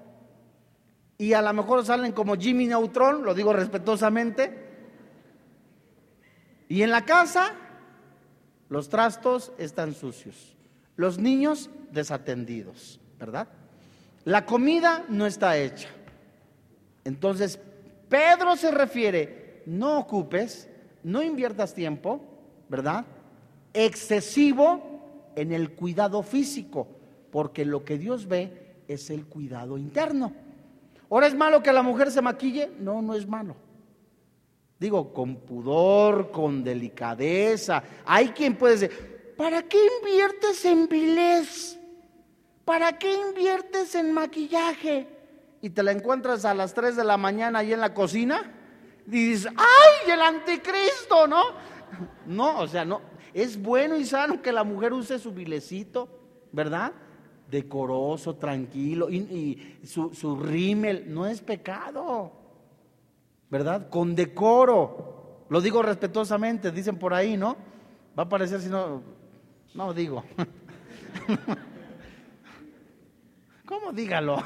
y 1.17 1.33
a 1.33 1.41
lo 1.41 1.53
mejor 1.55 1.85
salen 1.85 2.13
como 2.13 2.37
Jimmy 2.37 2.67
Neutron, 2.67 3.25
lo 3.25 3.33
digo 3.33 3.55
respetuosamente, 3.55 4.69
y 6.69 6.83
en 6.83 6.91
la 6.91 7.07
casa 7.07 7.55
los 8.69 8.91
trastos 8.91 9.53
están 9.57 9.95
sucios, 9.95 10.59
los 10.97 11.19
niños 11.19 11.71
desatendidos, 11.91 13.01
¿verdad? 13.19 13.49
La 14.31 14.47
comida 14.47 15.05
no 15.09 15.27
está 15.27 15.59
hecha. 15.59 15.89
Entonces, 17.03 17.59
Pedro 18.09 18.55
se 18.55 18.71
refiere, 18.71 19.65
no 19.67 19.99
ocupes, 19.99 20.69
no 21.03 21.21
inviertas 21.21 21.75
tiempo, 21.75 22.21
¿verdad? 22.69 23.05
Excesivo 23.75 25.33
en 25.35 25.51
el 25.51 25.73
cuidado 25.73 26.23
físico, 26.23 26.87
porque 27.33 27.65
lo 27.65 27.85
que 27.85 27.99
Dios 27.99 28.29
ve 28.29 28.77
es 28.87 29.11
el 29.11 29.27
cuidado 29.27 29.77
interno. 29.77 30.33
¿Ahora 31.11 31.27
es 31.27 31.35
malo 31.35 31.61
que 31.61 31.73
la 31.73 31.83
mujer 31.83 32.13
se 32.13 32.23
maquille? 32.23 32.71
No, 32.79 33.03
no 33.03 33.17
es 33.17 33.27
malo. 33.27 33.57
Digo, 34.79 35.13
con 35.13 35.39
pudor, 35.39 36.31
con 36.31 36.63
delicadeza. 36.63 37.83
Hay 38.07 38.29
quien 38.29 38.57
puede 38.57 38.75
decir, 38.75 39.35
¿para 39.37 39.65
qué 39.65 39.79
inviertes 40.01 40.65
en 40.67 40.87
vilez? 40.87 41.80
¿Para 42.71 42.97
qué 42.99 43.13
inviertes 43.13 43.97
en 43.97 44.13
maquillaje? 44.13 45.09
y 45.61 45.71
te 45.71 45.83
la 45.83 45.91
encuentras 45.91 46.45
a 46.45 46.55
las 46.55 46.73
3 46.73 46.95
de 46.95 47.03
la 47.03 47.17
mañana 47.17 47.59
ahí 47.59 47.73
en 47.73 47.81
la 47.81 47.93
cocina 47.93 48.49
dices, 49.05 49.53
¡ay, 49.57 50.13
el 50.13 50.21
anticristo! 50.21 51.27
¿No? 51.27 51.43
No, 52.27 52.61
o 52.61 52.69
sea, 52.69 52.85
no. 52.85 53.01
Es 53.35 53.61
bueno 53.61 53.97
y 53.97 54.05
sano 54.05 54.41
que 54.41 54.53
la 54.53 54.63
mujer 54.63 54.93
use 54.93 55.19
su 55.19 55.33
vilecito, 55.33 56.09
¿verdad? 56.53 56.93
Decoroso, 57.51 58.37
tranquilo, 58.37 59.11
y, 59.11 59.81
su, 59.85 60.15
su 60.15 60.39
rímel, 60.39 61.13
no 61.13 61.27
es 61.27 61.41
pecado, 61.41 62.31
¿verdad? 63.51 63.91
Con 63.91 64.15
decoro. 64.15 65.45
Lo 65.49 65.61
digo 65.61 65.83
respetuosamente, 65.83 66.71
dicen 66.71 67.01
por 67.01 67.15
ahí, 67.15 67.37
¿no? 67.37 67.57
Va 68.17 68.23
a 68.23 68.29
parecer 68.29 68.61
si 68.61 68.69
no, 68.69 69.03
no 69.75 69.93
digo. 69.93 70.23
¿Cómo 73.71 73.93
dígalo? 73.93 74.43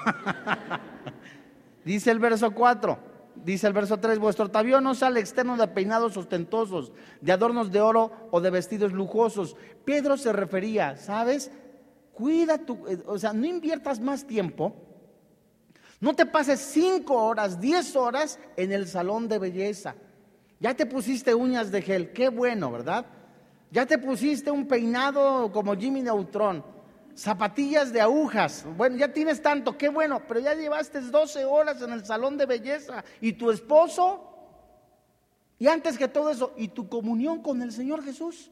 dice 1.87 2.11
el 2.11 2.19
verso 2.19 2.51
4, 2.51 2.99
dice 3.37 3.67
el 3.67 3.73
verso 3.73 3.99
3, 3.99 4.19
vuestro 4.19 4.45
atavío 4.45 4.83
no 4.83 4.95
sale 4.95 5.19
externo 5.19 5.57
de 5.57 5.67
peinados 5.67 6.19
ostentosos, 6.19 6.93
de 7.23 7.33
adornos 7.33 7.73
de 7.73 7.81
oro 7.81 8.13
o 8.31 8.43
de 8.43 8.51
vestidos 8.51 8.93
lujosos. 8.93 9.57
Pedro 9.87 10.19
se 10.19 10.31
refería, 10.31 10.99
¿sabes? 10.99 11.51
Cuida 12.13 12.59
tu, 12.59 12.87
eh, 12.87 13.03
o 13.07 13.19
sea, 13.19 13.33
no 13.33 13.47
inviertas 13.47 13.99
más 13.99 14.27
tiempo. 14.27 14.77
No 16.03 16.13
te 16.13 16.27
pases 16.27 16.61
cinco 16.61 17.15
horas, 17.15 17.59
diez 17.59 17.97
horas 17.97 18.39
en 18.59 18.73
el 18.73 18.87
salón 18.87 19.27
de 19.27 19.39
belleza. 19.39 19.95
Ya 20.61 20.75
te 20.75 20.85
pusiste 20.85 21.35
uñas 21.35 21.73
de 21.73 21.81
gel, 21.81 22.13
qué 22.13 22.29
bueno, 22.29 22.71
¿verdad? 22.71 23.07
Ya 23.71 23.87
te 23.87 23.97
pusiste 23.97 24.51
un 24.51 24.69
peinado 24.69 25.51
como 25.51 25.75
Jimmy 25.75 26.03
Neutron 26.03 26.75
zapatillas 27.14 27.92
de 27.92 28.00
agujas. 28.00 28.64
Bueno, 28.77 28.96
ya 28.96 29.12
tienes 29.12 29.40
tanto, 29.40 29.77
qué 29.79 29.88
bueno, 29.88 30.22
pero 30.27 30.40
ya 30.40 30.55
llevaste 30.55 31.00
12 31.00 31.44
horas 31.44 31.81
en 31.83 31.92
el 31.92 32.05
salón 32.05 32.37
de 32.37 32.46
belleza. 32.46 33.05
¿Y 33.20 33.35
tu 33.35 33.50
esposo? 33.50 34.31
Y 35.59 35.68
antes 35.68 35.96
que 35.96 36.09
todo 36.09 36.31
eso, 36.31 36.53
¿y 36.57 36.68
tu 36.68 36.88
comunión 36.88 37.42
con 37.42 37.62
el 37.62 37.72
Señor 37.72 38.03
Jesús? 38.03 38.50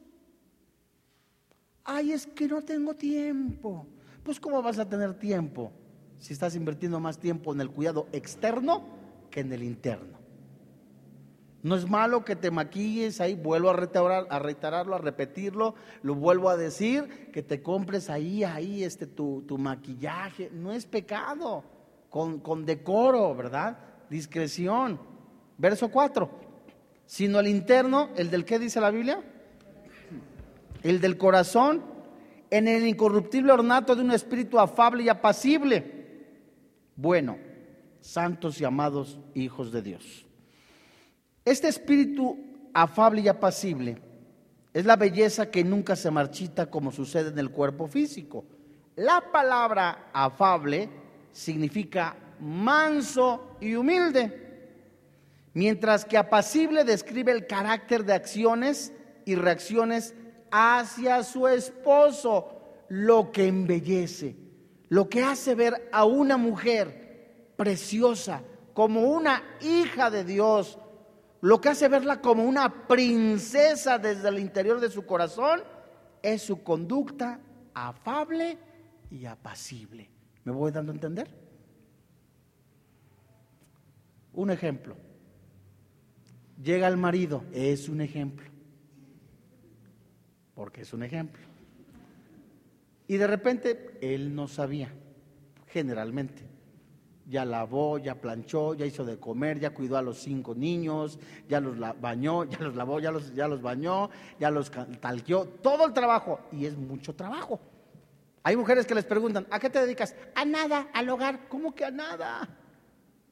Ay, 1.84 2.12
es 2.12 2.26
que 2.26 2.46
no 2.46 2.62
tengo 2.62 2.94
tiempo. 2.94 3.86
Pues 4.22 4.38
¿cómo 4.38 4.62
vas 4.62 4.78
a 4.78 4.88
tener 4.88 5.14
tiempo 5.18 5.72
si 6.18 6.32
estás 6.32 6.54
invirtiendo 6.54 7.00
más 7.00 7.18
tiempo 7.18 7.52
en 7.52 7.60
el 7.60 7.70
cuidado 7.70 8.06
externo 8.12 8.84
que 9.30 9.40
en 9.40 9.52
el 9.52 9.64
interno? 9.64 10.21
No 11.62 11.76
es 11.76 11.88
malo 11.88 12.24
que 12.24 12.34
te 12.34 12.50
maquilles 12.50 13.20
ahí, 13.20 13.34
vuelvo 13.34 13.70
a, 13.70 13.74
a 13.74 14.38
reiterarlo, 14.40 14.96
a 14.96 14.98
repetirlo, 14.98 15.76
lo 16.02 16.16
vuelvo 16.16 16.48
a 16.48 16.56
decir, 16.56 17.30
que 17.32 17.42
te 17.42 17.62
compres 17.62 18.10
ahí, 18.10 18.42
ahí 18.42 18.82
este, 18.82 19.06
tu, 19.06 19.44
maquillaje. 19.58 20.50
No 20.52 20.72
es 20.72 20.86
pecado, 20.86 21.62
con, 22.10 22.40
con 22.40 22.66
decoro, 22.66 23.34
¿verdad? 23.36 23.78
Discreción. 24.10 24.98
Verso 25.56 25.88
4. 25.88 26.28
Sino 27.06 27.38
el 27.38 27.46
interno, 27.46 28.10
el 28.16 28.28
del 28.28 28.44
qué 28.44 28.58
dice 28.58 28.80
la 28.80 28.90
Biblia? 28.90 29.22
El 30.82 31.00
del 31.00 31.16
corazón, 31.16 31.84
en 32.50 32.66
el 32.66 32.88
incorruptible 32.88 33.52
ornato 33.52 33.94
de 33.94 34.02
un 34.02 34.10
espíritu 34.10 34.58
afable 34.58 35.04
y 35.04 35.08
apacible. 35.08 36.26
Bueno, 36.96 37.38
santos 38.00 38.60
y 38.60 38.64
amados 38.64 39.20
hijos 39.34 39.70
de 39.70 39.82
Dios. 39.82 40.26
Este 41.44 41.68
espíritu 41.68 42.38
afable 42.72 43.22
y 43.22 43.28
apacible 43.28 43.98
es 44.72 44.86
la 44.86 44.96
belleza 44.96 45.50
que 45.50 45.64
nunca 45.64 45.96
se 45.96 46.10
marchita 46.10 46.70
como 46.70 46.92
sucede 46.92 47.30
en 47.30 47.38
el 47.38 47.50
cuerpo 47.50 47.88
físico. 47.88 48.44
La 48.96 49.32
palabra 49.32 50.10
afable 50.12 50.88
significa 51.32 52.16
manso 52.40 53.56
y 53.60 53.74
humilde, 53.74 54.68
mientras 55.54 56.04
que 56.04 56.16
apacible 56.16 56.84
describe 56.84 57.32
el 57.32 57.46
carácter 57.46 58.04
de 58.04 58.14
acciones 58.14 58.92
y 59.24 59.34
reacciones 59.34 60.14
hacia 60.50 61.22
su 61.22 61.48
esposo, 61.48 62.58
lo 62.88 63.32
que 63.32 63.46
embellece, 63.46 64.36
lo 64.88 65.08
que 65.08 65.22
hace 65.22 65.54
ver 65.54 65.88
a 65.92 66.04
una 66.04 66.36
mujer 66.36 67.52
preciosa 67.56 68.42
como 68.74 69.02
una 69.02 69.42
hija 69.60 70.10
de 70.10 70.24
Dios, 70.24 70.78
lo 71.42 71.60
que 71.60 71.68
hace 71.68 71.88
verla 71.88 72.20
como 72.20 72.44
una 72.44 72.86
princesa 72.86 73.98
desde 73.98 74.28
el 74.28 74.38
interior 74.38 74.78
de 74.78 74.88
su 74.88 75.04
corazón 75.04 75.60
es 76.22 76.40
su 76.40 76.62
conducta 76.62 77.40
afable 77.74 78.56
y 79.10 79.26
apacible. 79.26 80.08
¿Me 80.44 80.52
voy 80.52 80.70
dando 80.70 80.92
a 80.92 80.94
entender? 80.94 81.28
Un 84.34 84.52
ejemplo. 84.52 84.96
Llega 86.62 86.86
el 86.86 86.96
marido, 86.96 87.42
es 87.52 87.88
un 87.88 88.00
ejemplo. 88.00 88.48
Porque 90.54 90.82
es 90.82 90.92
un 90.92 91.02
ejemplo. 91.02 91.42
Y 93.08 93.16
de 93.16 93.26
repente 93.26 93.98
él 94.00 94.32
no 94.32 94.46
sabía, 94.46 94.92
generalmente 95.66 96.51
ya 97.32 97.46
lavó, 97.46 97.96
ya 97.98 98.14
planchó, 98.14 98.74
ya 98.74 98.84
hizo 98.84 99.04
de 99.06 99.18
comer, 99.18 99.58
ya 99.58 99.70
cuidó 99.70 99.96
a 99.96 100.02
los 100.02 100.18
cinco 100.18 100.54
niños, 100.54 101.18
ya 101.48 101.60
los 101.60 101.78
bañó, 101.98 102.44
ya 102.50 102.58
los 102.58 102.76
lavó, 102.76 103.00
ya 103.00 103.10
los, 103.10 103.34
ya 103.34 103.48
los 103.48 103.62
bañó, 103.62 104.10
ya 104.38 104.50
los 104.50 104.70
talqueó, 105.00 105.46
todo 105.46 105.86
el 105.86 105.94
trabajo. 105.94 106.40
Y 106.52 106.66
es 106.66 106.76
mucho 106.76 107.14
trabajo. 107.14 107.58
Hay 108.42 108.54
mujeres 108.54 108.86
que 108.86 108.94
les 108.94 109.06
preguntan, 109.06 109.46
¿a 109.50 109.58
qué 109.58 109.70
te 109.70 109.80
dedicas? 109.80 110.14
A 110.34 110.44
nada, 110.44 110.88
al 110.92 111.08
hogar. 111.08 111.48
¿Cómo 111.48 111.74
que 111.74 111.86
a 111.86 111.90
nada? 111.90 112.48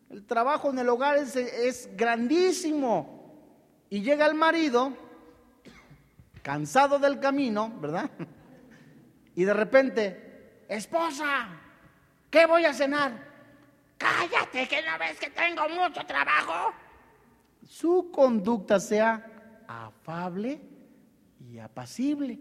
El 0.08 0.24
trabajo 0.24 0.70
en 0.70 0.78
el 0.78 0.88
hogar 0.88 1.18
es, 1.18 1.36
es 1.36 1.90
grandísimo. 1.94 3.36
Y 3.90 4.00
llega 4.00 4.26
el 4.26 4.34
marido, 4.34 4.94
cansado 6.42 6.98
del 6.98 7.20
camino, 7.20 7.72
¿verdad? 7.80 8.10
Y 9.36 9.44
de 9.44 9.54
repente, 9.54 10.64
esposa, 10.68 11.46
¿qué 12.30 12.46
voy 12.46 12.64
a 12.64 12.74
cenar? 12.74 13.29
Cállate, 14.00 14.66
que 14.66 14.82
no 14.82 14.98
ves 14.98 15.20
que 15.20 15.30
tengo 15.30 15.68
mucho 15.68 16.04
trabajo. 16.06 16.72
Su 17.62 18.10
conducta 18.10 18.80
sea 18.80 19.24
afable 19.68 20.60
y 21.38 21.58
apacible. 21.58 22.38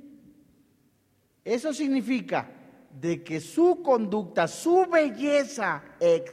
Eso 1.44 1.74
significa 1.74 2.50
de 2.90 3.24
que 3.24 3.40
su 3.40 3.84
conducta, 3.84 4.48
su 4.48 4.86
belleza 4.86 5.84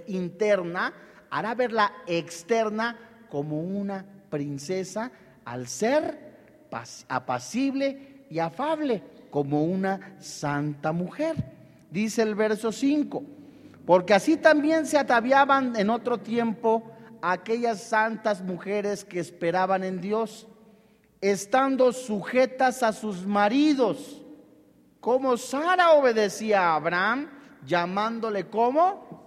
interna, 0.07 0.95
hará 1.29 1.55
ver 1.55 1.73
la 1.73 1.93
externa 2.07 3.27
como 3.29 3.61
una 3.61 4.07
princesa 4.31 5.11
al 5.45 5.67
ser 5.67 6.69
apacible 7.09 8.27
y 8.31 8.39
afable, 8.39 9.03
como 9.31 9.65
una 9.65 10.17
santa 10.21 10.93
mujer. 10.93 11.37
Dice 11.91 12.23
el 12.23 12.35
verso 12.35 12.73
5 12.73 13.36
porque 13.87 14.15
así 14.15 14.37
también 14.37 14.85
se 14.85 14.99
ataviaban 14.99 15.77
en 15.77 15.91
otro 15.91 16.19
tiempo 16.19 16.91
aquellas 17.23 17.81
santas 17.83 18.43
mujeres 18.43 19.05
que 19.05 19.21
esperaban 19.21 19.85
en 19.85 20.01
Dios. 20.01 20.49
estando 21.23 21.93
sujetas 21.93 22.83
a 22.83 22.93
sus 22.93 23.27
maridos, 23.27 24.23
como 25.01 25.37
Sara 25.39 25.93
obedecía 25.93 26.61
a 26.61 26.77
Abraham, 26.77 27.31
llamándole 27.65 28.49
como, 28.49 29.25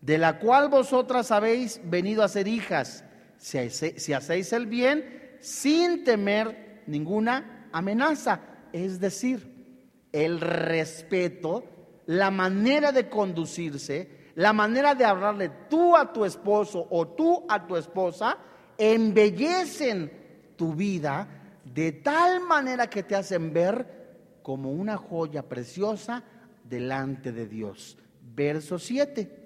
de 0.00 0.16
la 0.16 0.38
cual 0.38 0.68
vosotras 0.68 1.32
habéis 1.32 1.80
venido 1.84 2.22
a 2.22 2.28
ser 2.28 2.46
hijas, 2.46 3.04
si, 3.36 3.68
si 3.68 4.12
hacéis 4.12 4.52
el 4.52 4.66
bien 4.66 5.38
sin 5.40 6.04
temer 6.04 6.82
ninguna 6.86 7.68
amenaza. 7.72 8.40
Es 8.72 9.00
decir, 9.00 10.08
el 10.12 10.40
respeto, 10.40 11.64
la 12.06 12.30
manera 12.30 12.92
de 12.92 13.08
conducirse, 13.08 14.32
la 14.34 14.52
manera 14.52 14.94
de 14.94 15.04
hablarle 15.04 15.50
tú 15.68 15.96
a 15.96 16.12
tu 16.12 16.24
esposo 16.24 16.86
o 16.90 17.08
tú 17.08 17.44
a 17.48 17.66
tu 17.66 17.76
esposa, 17.76 18.38
embellecen 18.76 20.12
tu 20.56 20.74
vida 20.74 21.28
de 21.64 21.92
tal 21.92 22.40
manera 22.40 22.88
que 22.88 23.02
te 23.02 23.16
hacen 23.16 23.52
ver 23.52 24.38
como 24.42 24.70
una 24.70 24.96
joya 24.96 25.48
preciosa 25.48 26.22
delante 26.64 27.32
de 27.32 27.46
Dios. 27.46 27.96
Verso 28.34 28.78
7. 28.78 29.42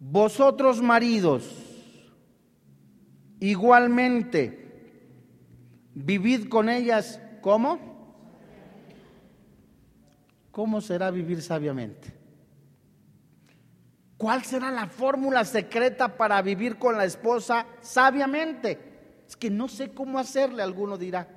Vosotros 0.00 0.80
maridos, 0.80 1.44
igualmente, 3.40 4.68
vivid 5.94 6.48
con 6.48 6.68
ellas, 6.68 7.20
¿cómo? 7.40 7.87
¿Cómo 10.58 10.80
será 10.80 11.12
vivir 11.12 11.40
sabiamente? 11.40 12.12
¿Cuál 14.16 14.42
será 14.42 14.72
la 14.72 14.88
fórmula 14.88 15.44
secreta 15.44 16.16
para 16.16 16.42
vivir 16.42 16.80
con 16.80 16.96
la 16.96 17.04
esposa 17.04 17.64
sabiamente? 17.80 19.22
Es 19.28 19.36
que 19.36 19.50
no 19.50 19.68
sé 19.68 19.90
cómo 19.90 20.18
hacerle, 20.18 20.64
alguno 20.64 20.98
dirá. 20.98 21.28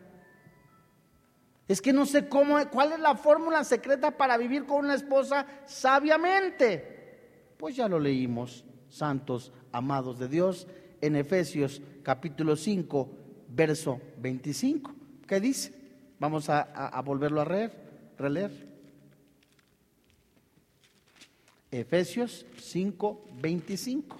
Es 1.68 1.84
que 1.84 1.94
no 1.94 2.08
sé 2.08 2.28
cómo, 2.28 2.58
cuál 2.72 2.94
es 2.94 3.00
la 3.00 3.14
fórmula 3.14 3.64
secreta 3.64 4.10
para 4.10 4.38
vivir 4.38 4.66
con 4.66 4.86
una 4.86 4.96
esposa 4.96 5.46
sabiamente. 5.68 7.54
Pues 7.60 7.76
ya 7.76 7.88
lo 7.88 8.00
leímos, 8.00 8.66
santos 8.90 9.54
amados 9.72 10.18
de 10.18 10.30
Dios, 10.30 10.68
en 11.00 11.16
Efesios 11.16 11.80
capítulo 12.02 12.56
5, 12.56 13.18
verso 13.50 14.02
25. 14.18 14.96
¿Qué 15.28 15.40
dice? 15.40 15.76
Vamos 16.20 16.50
a, 16.50 16.62
a 16.62 17.00
volverlo 17.04 17.40
a 17.40 17.46
leer, 17.46 17.72
releer. 18.18 18.71
Efesios 21.72 22.46
5, 22.58 23.28
25. 23.42 24.18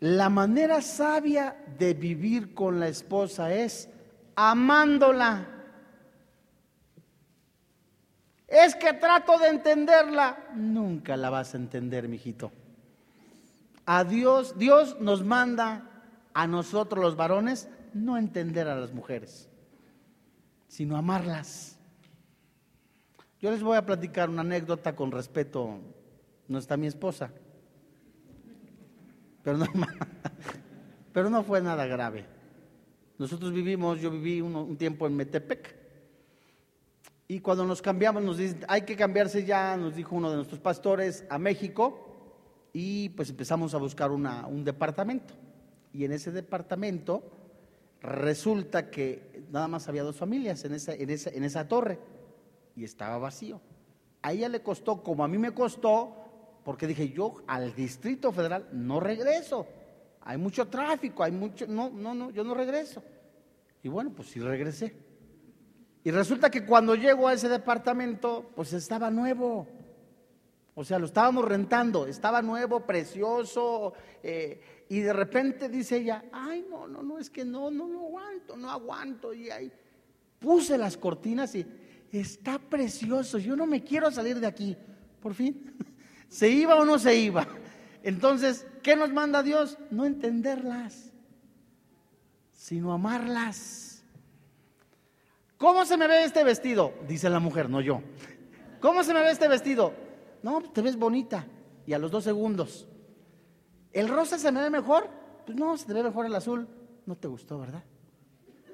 La 0.00 0.28
manera 0.28 0.82
sabia 0.82 1.56
de 1.78 1.94
vivir 1.94 2.54
con 2.54 2.80
la 2.80 2.88
esposa 2.88 3.54
es 3.54 3.88
amándola. 4.34 5.46
Es 8.48 8.74
que 8.74 8.92
trato 8.94 9.38
de 9.38 9.46
entenderla. 9.46 10.50
Nunca 10.56 11.16
la 11.16 11.30
vas 11.30 11.54
a 11.54 11.58
entender, 11.58 12.08
mijito. 12.08 12.50
A 13.86 14.02
Dios, 14.02 14.58
Dios 14.58 15.00
nos 15.00 15.24
manda 15.24 15.88
a 16.34 16.48
nosotros 16.48 17.00
los 17.00 17.14
varones 17.14 17.68
no 17.94 18.18
entender 18.18 18.66
a 18.66 18.74
las 18.74 18.92
mujeres, 18.92 19.48
sino 20.66 20.96
amarlas. 20.96 21.78
Yo 23.42 23.50
les 23.50 23.62
voy 23.62 23.76
a 23.76 23.84
platicar 23.84 24.30
una 24.30 24.40
anécdota 24.40 24.96
con 24.96 25.10
respeto. 25.10 25.78
No 26.48 26.58
está 26.58 26.78
mi 26.78 26.86
esposa 26.86 27.30
pero 29.42 29.58
no, 31.30 31.42
fue 31.44 31.60
nada 31.60 31.86
grave. 31.86 32.24
Nosotros 33.18 33.52
vivimos, 33.52 34.00
yo 34.00 34.10
viví 34.10 34.40
un, 34.40 34.76
tiempo 34.76 35.06
en 35.06 35.16
Metepec, 35.16 35.82
y 37.28 37.40
cuando 37.40 37.64
nos 37.64 37.80
cambiamos, 37.80 38.22
nos 38.22 38.36
dicen, 38.36 38.64
hay 38.68 38.82
que 38.82 38.96
cambiarse 38.96 39.44
ya, 39.44 39.76
nos 39.76 39.94
dijo 39.96 40.14
uno 40.14 40.30
de 40.30 40.36
nuestros 40.36 40.60
pastores, 40.60 41.24
a 41.30 41.38
México, 41.38 42.08
y 42.72 43.10
pues 43.10 43.30
empezamos 43.30 43.74
a 43.74 43.78
buscar 43.78 44.10
un 44.10 44.64
departamento. 44.64 45.34
Y 45.92 46.04
en 46.04 46.12
ese 46.12 46.30
departamento 46.30 47.22
resulta 48.00 48.90
que 48.90 49.44
nada 49.50 49.68
más 49.68 49.88
había 49.88 50.02
dos 50.02 50.16
familias 50.16 50.64
en 50.64 50.74
esa, 50.74 50.94
en 50.94 51.10
esa, 51.10 51.30
en 51.30 51.44
esa 51.44 51.68
torre, 51.68 51.98
y 52.76 52.84
estaba 52.84 53.18
vacío. 53.18 53.60
A 54.22 54.32
ella 54.32 54.48
le 54.48 54.62
costó, 54.62 55.02
como 55.02 55.24
a 55.24 55.28
mí 55.28 55.38
me 55.38 55.52
costó, 55.52 56.16
porque 56.64 56.86
dije, 56.86 57.10
yo 57.10 57.42
al 57.46 57.74
Distrito 57.74 58.32
Federal 58.32 58.68
no 58.72 59.00
regreso. 59.00 59.66
Hay 60.20 60.38
mucho 60.38 60.68
tráfico, 60.68 61.24
hay 61.24 61.32
mucho, 61.32 61.66
no, 61.66 61.90
no, 61.90 62.14
no, 62.14 62.30
yo 62.30 62.44
no 62.44 62.54
regreso. 62.54 63.02
Y 63.82 63.88
bueno, 63.88 64.12
pues 64.14 64.28
sí 64.28 64.40
regresé. 64.40 64.94
Y 66.04 66.10
resulta 66.10 66.50
que 66.50 66.64
cuando 66.64 66.94
llego 66.94 67.28
a 67.28 67.32
ese 67.32 67.48
departamento, 67.48 68.50
pues 68.54 68.72
estaba 68.72 69.10
nuevo. 69.10 69.66
O 70.74 70.84
sea, 70.84 70.98
lo 70.98 71.06
estábamos 71.06 71.44
rentando, 71.44 72.06
estaba 72.06 72.40
nuevo, 72.42 72.80
precioso. 72.86 73.92
Eh, 74.22 74.86
y 74.88 75.00
de 75.00 75.12
repente 75.12 75.68
dice 75.68 75.98
ella, 75.98 76.24
ay, 76.32 76.66
no, 76.68 76.86
no, 76.86 77.02
no, 77.02 77.18
es 77.18 77.28
que 77.28 77.44
no, 77.44 77.70
no, 77.70 77.88
no 77.88 78.06
aguanto, 78.06 78.56
no 78.56 78.70
aguanto. 78.70 79.34
Y 79.34 79.50
ahí 79.50 79.72
puse 80.38 80.78
las 80.78 80.96
cortinas 80.96 81.54
y 81.54 81.66
está 82.20 82.58
precioso, 82.58 83.38
yo 83.38 83.56
no 83.56 83.66
me 83.66 83.82
quiero 83.82 84.10
salir 84.10 84.38
de 84.38 84.46
aquí. 84.46 84.76
Por 85.20 85.34
fin. 85.34 85.74
¿Se 86.28 86.48
iba 86.48 86.76
o 86.76 86.84
no 86.84 86.98
se 86.98 87.16
iba? 87.16 87.46
Entonces, 88.02 88.66
¿qué 88.82 88.96
nos 88.96 89.12
manda 89.12 89.42
Dios? 89.42 89.78
No 89.90 90.04
entenderlas, 90.04 91.12
sino 92.52 92.92
amarlas. 92.92 94.02
¿Cómo 95.58 95.84
se 95.84 95.96
me 95.96 96.08
ve 96.08 96.24
este 96.24 96.42
vestido? 96.42 96.92
Dice 97.06 97.30
la 97.30 97.38
mujer, 97.38 97.70
no 97.70 97.80
yo. 97.80 98.02
¿Cómo 98.80 99.04
se 99.04 99.14
me 99.14 99.20
ve 99.20 99.30
este 99.30 99.46
vestido? 99.46 99.94
No, 100.42 100.60
te 100.60 100.82
ves 100.82 100.96
bonita. 100.96 101.46
Y 101.86 101.92
a 101.92 101.98
los 101.98 102.10
dos 102.10 102.24
segundos. 102.24 102.88
¿El 103.92 104.08
rosa 104.08 104.38
se 104.38 104.50
me 104.50 104.60
ve 104.60 104.70
mejor? 104.70 105.08
Pues 105.46 105.56
no, 105.56 105.76
se 105.76 105.86
te 105.86 105.92
ve 105.92 106.02
mejor 106.02 106.26
el 106.26 106.34
azul. 106.34 106.66
No 107.06 107.14
te 107.14 107.28
gustó, 107.28 107.60
¿verdad? 107.60 107.84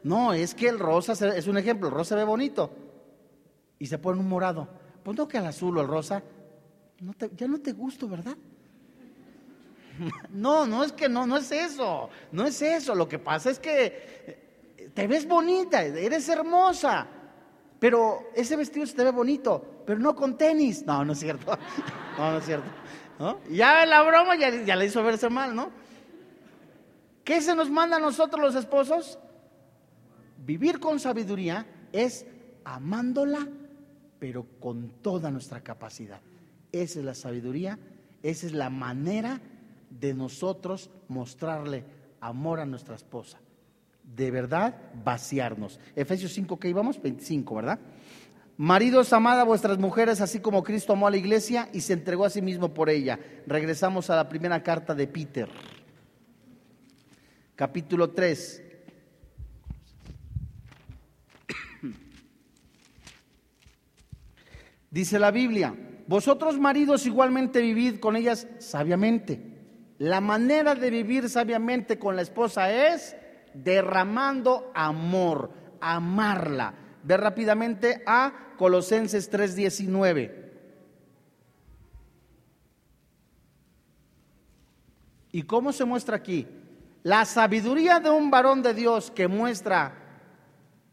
No, 0.03 0.33
es 0.33 0.55
que 0.55 0.69
el 0.69 0.79
rosa 0.79 1.13
es 1.13 1.47
un 1.47 1.59
ejemplo. 1.59 1.89
El 1.89 1.95
rosa 1.95 2.11
se 2.11 2.15
ve 2.15 2.25
bonito. 2.25 2.71
Y 3.79 3.87
se 3.87 3.99
pone 3.99 4.21
un 4.21 4.29
morado. 4.29 4.69
Pues 5.03 5.19
que 5.29 5.39
el 5.39 5.47
azul 5.47 5.79
o 5.79 5.81
el 5.81 5.89
rosa 5.89 6.23
ya 7.37 7.47
no 7.47 7.61
te 7.61 7.73
gusto, 7.73 8.09
¿verdad? 8.09 8.37
No, 10.31 10.67
no 10.67 10.85
es 10.85 10.93
que 10.93 11.09
no, 11.09 11.27
no 11.27 11.37
es 11.37 11.51
eso, 11.51 12.09
no 12.33 12.47
es 12.47 12.61
eso. 12.63 12.95
Lo 12.95 13.09
que 13.09 13.19
pasa 13.19 13.51
es 13.51 13.59
que 13.59 13.87
eh, 14.27 14.91
te 14.95 15.07
ves 15.07 15.27
bonita, 15.27 15.83
eres 15.83 16.29
hermosa, 16.29 17.07
pero 17.79 18.31
ese 18.35 18.57
vestido 18.57 18.87
se 18.87 18.95
te 18.95 19.05
ve 19.05 19.11
bonito, 19.11 19.83
pero 19.87 19.99
no 19.99 20.15
con 20.15 20.37
tenis. 20.37 20.85
No, 20.87 21.05
no 21.05 21.13
es 21.13 21.21
cierto. 21.21 21.57
No, 22.19 22.33
no 22.33 22.39
es 22.39 22.47
cierto. 22.47 22.67
Ya 23.49 23.87
la 23.87 24.03
broma 24.03 24.37
ya, 24.37 24.51
ya 24.65 24.75
le 24.75 24.87
hizo 24.87 25.05
verse 25.05 25.31
mal, 25.31 25.55
¿no? 25.55 25.71
¿Qué 27.23 27.41
se 27.41 27.55
nos 27.55 27.71
manda 27.71 27.99
a 27.99 28.01
nosotros 28.01 28.41
los 28.41 28.57
esposos? 28.57 29.21
Vivir 30.39 30.81
con 30.81 30.99
sabiduría 30.99 31.65
es 31.93 32.27
amándola, 32.65 33.47
pero 34.19 34.47
con 34.61 34.91
toda 35.03 35.31
nuestra 35.31 35.61
capacidad. 35.61 36.21
Esa 36.73 36.99
es 36.99 37.05
la 37.05 37.15
sabiduría, 37.15 37.79
esa 38.23 38.47
es 38.47 38.53
la 38.53 38.71
manera 38.71 39.41
de 39.91 40.15
nosotros 40.15 40.91
mostrarle 41.09 41.85
amor 42.21 42.61
a 42.61 42.67
nuestra 42.67 42.95
esposa. 42.95 43.39
De 44.03 44.31
verdad, 44.31 44.75
vaciarnos. 45.05 45.79
Efesios 45.95 46.33
5, 46.33 46.59
que 46.59 46.69
íbamos? 46.69 47.01
25, 47.01 47.55
¿verdad? 47.55 47.79
Maridos, 48.57 49.13
amad 49.13 49.39
a 49.39 49.45
vuestras 49.45 49.79
mujeres, 49.79 50.21
así 50.21 50.41
como 50.41 50.65
Cristo 50.65 50.93
amó 50.93 51.07
a 51.07 51.11
la 51.13 51.17
iglesia 51.17 51.69
y 51.73 51.81
se 51.81 51.93
entregó 51.93 52.25
a 52.25 52.31
sí 52.31 52.43
mismo 52.43 52.75
por 52.75 52.91
ella. 52.91 53.21
Regresamos 53.47 54.11
a 54.11 54.17
la 54.17 54.29
primera 54.29 54.63
carta 54.63 54.95
de 54.97 55.07
Peter, 55.07 55.49
capítulo 57.55 58.11
3. 58.11 58.68
Dice 64.91 65.19
la 65.19 65.31
Biblia, 65.31 65.75
vosotros 66.07 66.59
maridos 66.59 67.05
igualmente 67.05 67.61
vivid 67.61 68.01
con 68.01 68.17
ellas 68.17 68.47
sabiamente. 68.59 69.41
La 69.99 70.21
manera 70.21 70.75
de 70.75 70.91
vivir 70.91 71.29
sabiamente 71.29 71.99
con 71.99 72.17
la 72.17 72.23
esposa 72.23 72.73
es 72.73 73.17
derramando 73.53 74.71
amor, 74.75 75.51
amarla. 75.81 76.75
Ve 77.03 77.17
rápidamente 77.17 78.03
a 78.07 78.55
Colosenses 78.57 79.31
3:19. 79.31 80.49
¿Y 85.31 85.43
cómo 85.43 85.73
se 85.73 85.85
muestra 85.85 86.17
aquí? 86.17 86.47
La 87.03 87.25
sabiduría 87.25 88.01
de 88.01 88.11
un 88.11 88.31
varón 88.31 88.63
de 88.63 88.73
Dios 88.73 89.11
que 89.11 89.29
muestra, 89.29 89.95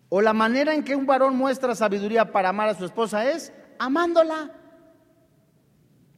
o 0.10 0.22
la 0.22 0.34
manera 0.34 0.74
en 0.74 0.84
que 0.84 0.96
un 0.96 1.06
varón 1.06 1.36
muestra 1.36 1.74
sabiduría 1.74 2.32
para 2.32 2.50
amar 2.50 2.70
a 2.70 2.76
su 2.76 2.86
esposa 2.86 3.30
es 3.30 3.54
amándola. 3.80 4.52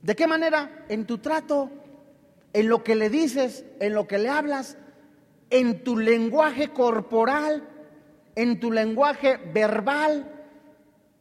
¿De 0.01 0.15
qué 0.15 0.27
manera? 0.27 0.85
En 0.89 1.05
tu 1.05 1.17
trato, 1.17 1.69
en 2.53 2.69
lo 2.69 2.83
que 2.83 2.95
le 2.95 3.09
dices, 3.09 3.65
en 3.79 3.93
lo 3.93 4.07
que 4.07 4.17
le 4.17 4.29
hablas, 4.29 4.77
en 5.49 5.83
tu 5.83 5.97
lenguaje 5.97 6.69
corporal, 6.69 7.67
en 8.35 8.59
tu 8.59 8.71
lenguaje 8.71 9.37
verbal, 9.53 10.31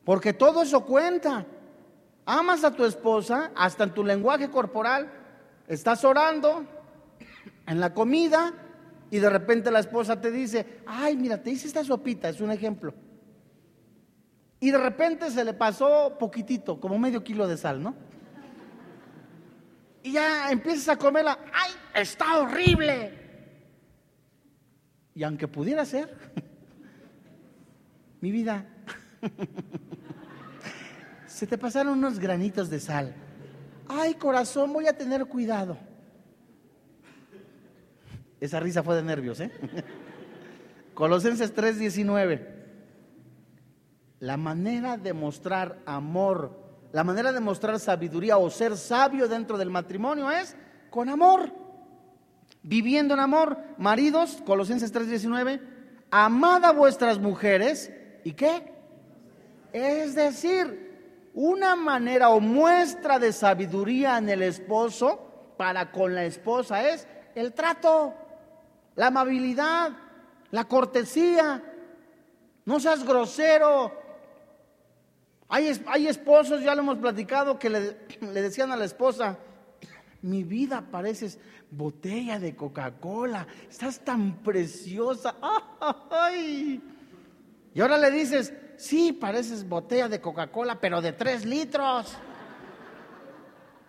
porque 0.05 0.33
todo 0.33 0.63
eso 0.63 0.85
cuenta. 0.85 1.47
Amas 2.27 2.65
a 2.65 2.73
tu 2.73 2.85
esposa 2.85 3.53
hasta 3.55 3.85
en 3.85 3.95
tu 3.95 4.05
lenguaje 4.05 4.51
corporal, 4.51 5.13
estás 5.69 6.05
orando 6.05 6.65
en 7.67 7.81
la 7.81 7.95
comida 7.95 8.53
y 9.11 9.19
de 9.19 9.31
repente 9.31 9.71
la 9.71 9.81
esposa 9.81 10.21
te 10.21 10.31
dice, 10.31 10.81
ay, 10.87 11.17
mira, 11.17 11.43
te 11.43 11.51
hice 11.51 11.69
esta 11.69 11.85
sopita, 11.85 12.29
es 12.29 12.41
un 12.41 12.51
ejemplo. 12.51 12.95
Y 14.61 14.71
de 14.71 14.79
repente 14.79 15.31
se 15.31 15.45
le 15.45 15.53
pasó 15.53 16.17
poquitito, 16.19 16.81
como 16.81 16.99
medio 16.99 17.23
kilo 17.23 17.47
de 17.47 17.57
sal, 17.57 17.83
¿no? 17.83 17.95
Y 20.03 20.13
ya 20.13 20.51
empiezas 20.51 20.89
a 20.89 20.97
comerla, 20.97 21.39
¡ay, 21.53 21.73
está 21.95 22.39
horrible! 22.39 23.13
Y 25.15 25.23
aunque 25.25 25.49
pudiera 25.49 25.85
ser, 25.85 26.15
mi 28.21 28.31
vida, 28.31 28.67
se 31.27 31.47
te 31.47 31.59
pasaron 31.59 31.99
unos 31.99 32.19
granitos 32.19 32.71
de 32.71 32.81
sal. 32.81 33.15
Ay, 33.89 34.15
corazón, 34.15 34.73
voy 34.73 34.87
a 34.87 34.97
tener 34.97 35.27
cuidado. 35.27 35.77
Esa 38.41 38.61
risa 38.61 38.83
fue 38.83 38.97
de 38.97 39.03
nervios, 39.03 39.41
¿eh? 39.41 39.51
Colosenses 40.95 41.55
3:19. 41.55 42.56
La 44.21 44.37
manera 44.37 44.97
de 44.97 45.13
mostrar 45.13 45.79
amor, 45.85 46.59
la 46.93 47.05
manera 47.05 47.33
de 47.33 47.41
mostrar 47.41 47.79
sabiduría 47.79 48.39
o 48.39 48.49
ser 48.49 48.77
sabio 48.77 49.29
dentro 49.29 49.59
del 49.59 49.71
matrimonio 49.71 50.31
es 50.31 50.57
con 50.89 51.11
amor, 51.11 51.53
viviendo 52.63 53.13
en 53.13 53.21
amor. 53.21 53.59
Maridos, 53.77 54.43
Colosenses 54.47 54.93
3:19, 54.93 55.61
amad 56.11 56.65
a 56.65 56.73
vuestras 56.73 57.19
mujeres 57.19 57.93
y 58.25 58.33
qué? 58.33 58.73
Es 59.73 60.15
decir, 60.15 61.31
una 61.35 61.77
manera 61.77 62.31
o 62.31 62.41
muestra 62.41 63.19
de 63.19 63.31
sabiduría 63.31 64.17
en 64.17 64.31
el 64.31 64.43
esposo 64.43 65.53
para 65.59 65.93
con 65.93 66.15
la 66.15 66.25
esposa 66.25 66.89
es 66.89 67.07
el 67.35 67.53
trato, 67.53 68.15
la 68.95 69.09
amabilidad, 69.09 69.91
la 70.51 70.65
cortesía. 70.65 71.63
No 72.65 72.81
seas 72.81 73.05
grosero, 73.05 74.06
hay, 75.49 76.07
esposos, 76.07 76.63
ya 76.63 76.75
lo 76.75 76.83
hemos 76.83 76.99
platicado, 76.99 77.59
que 77.59 77.71
le, 77.71 77.97
le 78.21 78.43
decían 78.43 78.73
a 78.73 78.77
la 78.77 78.85
esposa, 78.85 79.39
mi 80.23 80.43
vida 80.43 80.83
pareces 80.91 81.39
botella 81.71 82.39
de 82.39 82.57
Coca-Cola, 82.57 83.47
estás 83.69 84.01
tan 84.01 84.43
preciosa. 84.43 85.37
¡Ay! 86.11 86.83
Y 87.75 87.81
ahora 87.81 87.99
le 87.99 88.11
dices, 88.11 88.53
sí, 88.77 89.13
pareces 89.13 89.69
botella 89.69 90.09
de 90.09 90.21
Coca-Cola, 90.21 90.81
pero 90.81 91.01
de 91.01 91.13
tres 91.13 91.45
litros. 91.45 92.17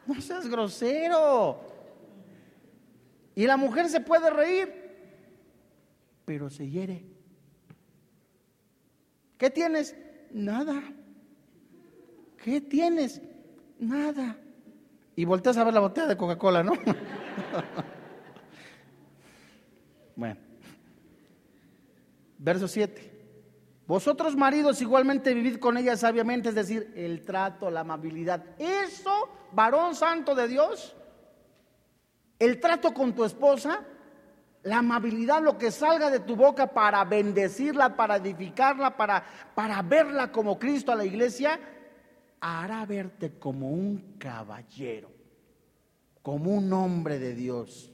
No 0.05 0.21
seas 0.21 0.47
grosero. 0.47 1.59
Y 3.35 3.45
la 3.45 3.57
mujer 3.57 3.87
se 3.89 3.99
puede 3.99 4.29
reír, 4.29 4.73
pero 6.25 6.49
se 6.49 6.69
hiere. 6.69 7.05
¿Qué 9.37 9.49
tienes? 9.49 9.95
Nada. 10.31 10.81
¿Qué 12.47 12.62
tienes? 12.62 13.21
Nada. 13.77 14.38
Y 15.17 15.25
volteas 15.25 15.57
a 15.57 15.65
ver 15.65 15.73
la 15.73 15.81
botella 15.81 16.07
de 16.07 16.15
Coca-Cola, 16.15 16.63
¿no? 16.63 16.71
bueno. 20.15 20.38
Verso 22.38 22.69
7. 22.69 23.81
Vosotros 23.86 24.38
maridos 24.38 24.81
igualmente 24.81 25.33
vivid 25.33 25.57
con 25.57 25.75
ella 25.75 25.97
sabiamente, 25.97 26.47
es 26.47 26.55
decir, 26.55 26.93
el 26.95 27.25
trato, 27.25 27.69
la 27.69 27.81
amabilidad. 27.81 28.45
Eso, 28.57 29.12
varón 29.51 29.93
santo 29.93 30.33
de 30.33 30.47
Dios, 30.47 30.95
el 32.39 32.62
trato 32.62 32.93
con 32.93 33.13
tu 33.13 33.25
esposa, 33.25 33.83
la 34.63 34.77
amabilidad, 34.77 35.41
lo 35.41 35.57
que 35.57 35.69
salga 35.69 36.10
de 36.10 36.21
tu 36.21 36.38
boca 36.38 36.67
para 36.67 37.03
bendecirla, 37.03 37.97
para 37.97 38.15
edificarla, 38.15 38.95
para, 38.95 39.25
para 39.53 39.81
verla 39.81 40.31
como 40.31 40.57
Cristo 40.57 40.93
a 40.93 40.95
la 40.95 41.03
iglesia, 41.03 41.60
hará 42.39 42.86
verte 42.86 43.38
como 43.39 43.69
un 43.69 44.15
caballero, 44.17 45.12
como 46.21 46.52
un 46.52 46.71
hombre 46.73 47.19
de 47.19 47.34
Dios. 47.34 47.91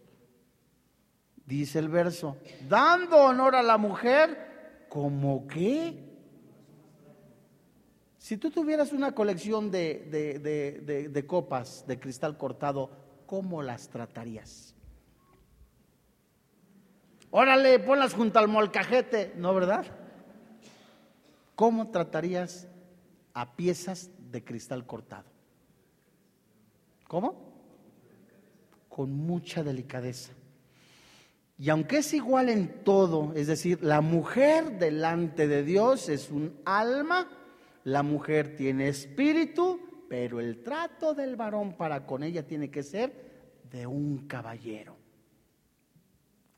Dice 1.45 1.79
el 1.79 1.89
verso, 1.89 2.37
dando 2.67 3.17
honor 3.17 3.55
a 3.55 3.63
la 3.63 3.77
mujer, 3.77 4.85
como 4.89 5.47
que 5.47 6.13
si 8.23 8.37
tú 8.37 8.49
tuvieras 8.51 8.93
una 8.93 9.13
colección 9.13 9.69
de, 9.69 10.07
de, 11.11 11.27
copas 11.27 11.85
de 11.85 11.99
cristal 11.99 12.37
cortado, 12.37 12.89
¿cómo 13.25 13.61
las 13.61 13.89
tratarías? 13.89 14.73
Órale, 17.31 17.79
ponlas 17.79 18.13
junto 18.13 18.39
al 18.39 18.47
molcajete, 18.47 19.33
¿no 19.35 19.53
verdad? 19.53 19.85
¿Cómo 21.55 21.89
tratarías 21.91 22.69
a 23.33 23.57
piezas 23.57 24.09
de 24.33 24.43
cristal 24.43 24.85
cortado. 24.85 25.29
¿Cómo? 27.07 27.53
Con 28.89 29.13
mucha 29.13 29.63
delicadeza. 29.63 30.33
Y 31.57 31.69
aunque 31.69 31.99
es 31.99 32.13
igual 32.13 32.49
en 32.49 32.83
todo, 32.83 33.31
es 33.35 33.47
decir, 33.47 33.81
la 33.83 34.01
mujer 34.01 34.79
delante 34.79 35.47
de 35.47 35.63
Dios 35.63 36.09
es 36.09 36.31
un 36.31 36.59
alma, 36.65 37.29
la 37.83 38.03
mujer 38.03 38.55
tiene 38.57 38.89
espíritu, 38.89 39.79
pero 40.09 40.39
el 40.39 40.63
trato 40.63 41.13
del 41.13 41.35
varón 41.35 41.77
para 41.77 42.05
con 42.05 42.23
ella 42.23 42.45
tiene 42.45 42.71
que 42.71 42.83
ser 42.83 43.61
de 43.71 43.85
un 43.85 44.27
caballero. 44.27 44.97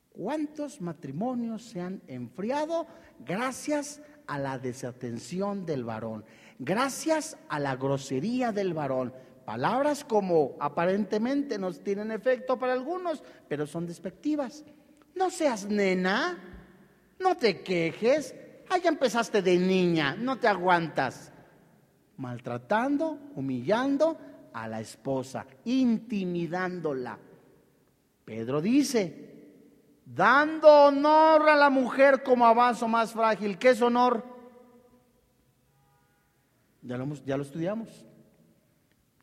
¿Cuántos 0.09 0.79
matrimonios 0.79 1.63
se 1.63 1.81
han 1.81 2.01
enfriado 2.07 2.87
gracias 3.19 3.99
a 3.99 4.14
la 4.27 4.59
desatención 4.59 5.65
del 5.65 5.83
varón? 5.83 6.25
gracias 6.59 7.37
a 7.49 7.59
la 7.59 7.75
grosería 7.75 8.51
del 8.51 8.73
varón. 8.73 9.13
Palabras 9.45 10.03
como 10.03 10.55
aparentemente 10.59 11.59
no 11.59 11.71
tienen 11.71 12.11
efecto 12.11 12.57
para 12.57 12.73
algunos, 12.73 13.23
pero 13.47 13.67
son 13.67 13.85
despectivas. 13.85 14.63
No 15.13 15.29
seas 15.29 15.65
nena, 15.65 16.37
no 17.19 17.37
te 17.37 17.61
quejes, 17.61 18.35
ah, 18.69 18.77
ya 18.77 18.89
empezaste 18.89 19.41
de 19.41 19.57
niña, 19.57 20.15
no 20.15 20.37
te 20.37 20.47
aguantas. 20.47 21.31
Maltratando, 22.17 23.19
humillando 23.35 24.17
a 24.53 24.67
la 24.67 24.79
esposa, 24.79 25.45
intimidándola. 25.65 27.19
Pedro 28.23 28.61
dice, 28.61 29.34
dando 30.05 30.69
honor 30.69 31.49
a 31.49 31.55
la 31.55 31.69
mujer 31.69 32.23
como 32.23 32.45
avanzo 32.45 32.87
más 32.87 33.11
frágil. 33.11 33.57
¿Qué 33.57 33.69
es 33.69 33.81
honor? 33.81 34.23
Ya 36.81 36.97
lo, 36.97 37.41
estudiamos. 37.43 37.89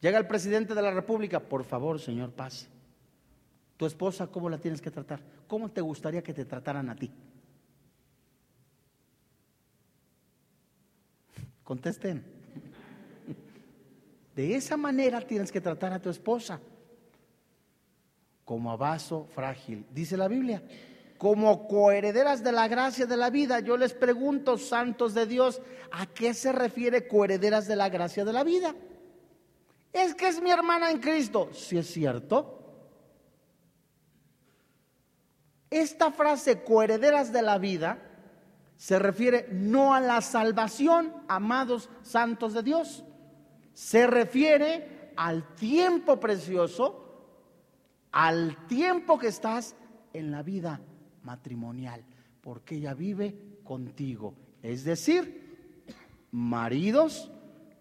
Llega 0.01 0.19
el 0.19 0.27
presidente 0.27 0.75
de 0.75 0.83
la 0.83 0.91
República, 0.91 1.39
por 1.39 1.63
favor, 1.63 2.01
señor, 2.01 2.33
pase. 2.33 2.67
Tu 3.77 3.87
esposa, 3.87 4.27
¿cómo 4.27 4.51
la 4.51 4.59
tienes 4.59 4.83
que 4.83 4.91
tratar? 4.91 5.21
¿Cómo 5.47 5.71
te 5.71 5.81
gustaría 5.81 6.23
que 6.23 6.35
te 6.35 6.45
trataran 6.45 6.91
a 6.91 6.97
ti? 6.97 7.13
Contesten. 11.63 12.25
De 14.35 14.57
esa 14.57 14.77
manera 14.77 15.21
tienes 15.21 15.53
que 15.53 15.61
tratar 15.61 15.93
a 15.93 16.01
tu 16.01 16.11
esposa, 16.11 16.61
como 18.53 18.71
a 18.71 18.77
vaso 18.77 19.27
frágil, 19.35 19.87
dice 19.95 20.15
la 20.15 20.29
Biblia 20.29 20.63
como 21.17 21.67
coherederas 21.69 22.45
de 22.45 22.53
la 22.53 22.69
gracia 22.69 23.07
de 23.07 23.17
la 23.17 23.31
vida. 23.31 23.61
Yo 23.61 23.79
les 23.79 23.95
pregunto, 23.95 24.59
santos 24.59 25.15
de 25.15 25.25
Dios, 25.25 25.63
¿a 25.91 26.05
qué 26.05 26.35
se 26.35 26.53
refiere 26.53 27.09
coherederas 27.09 27.67
de 27.67 27.77
la 27.77 27.89
gracia 27.89 28.27
de 28.27 28.33
la 28.35 28.45
vida? 28.45 28.75
Es 29.91 30.15
que 30.15 30.29
es 30.29 30.43
mi 30.43 30.51
hermana 30.51 30.91
en 30.91 30.99
Cristo. 30.99 31.49
Si 31.55 31.79
es 31.79 31.87
cierto. 31.87 32.59
Esta 35.71 36.11
frase, 36.11 36.63
coherederas 36.63 37.33
de 37.33 37.41
la 37.41 37.57
vida, 37.57 38.03
se 38.77 38.99
refiere 38.99 39.49
no 39.51 39.95
a 39.95 40.01
la 40.01 40.21
salvación, 40.21 41.15
amados 41.27 41.89
santos 42.03 42.53
de 42.53 42.65
Dios. 42.65 43.03
Se 43.73 44.07
refiere 44.07 45.13
al 45.17 45.55
tiempo 45.55 46.21
precioso, 46.21 47.02
al 48.13 48.67
tiempo 48.67 49.19
que 49.19 49.29
estás 49.29 49.75
en 50.13 50.31
la 50.31 50.43
vida 50.43 50.81
matrimonial, 51.23 52.05
porque 52.41 52.77
ella 52.77 52.95
vive 52.95 53.35
contigo. 53.65 54.35
Es 54.63 54.85
decir, 54.85 55.85
maridos, 56.31 57.31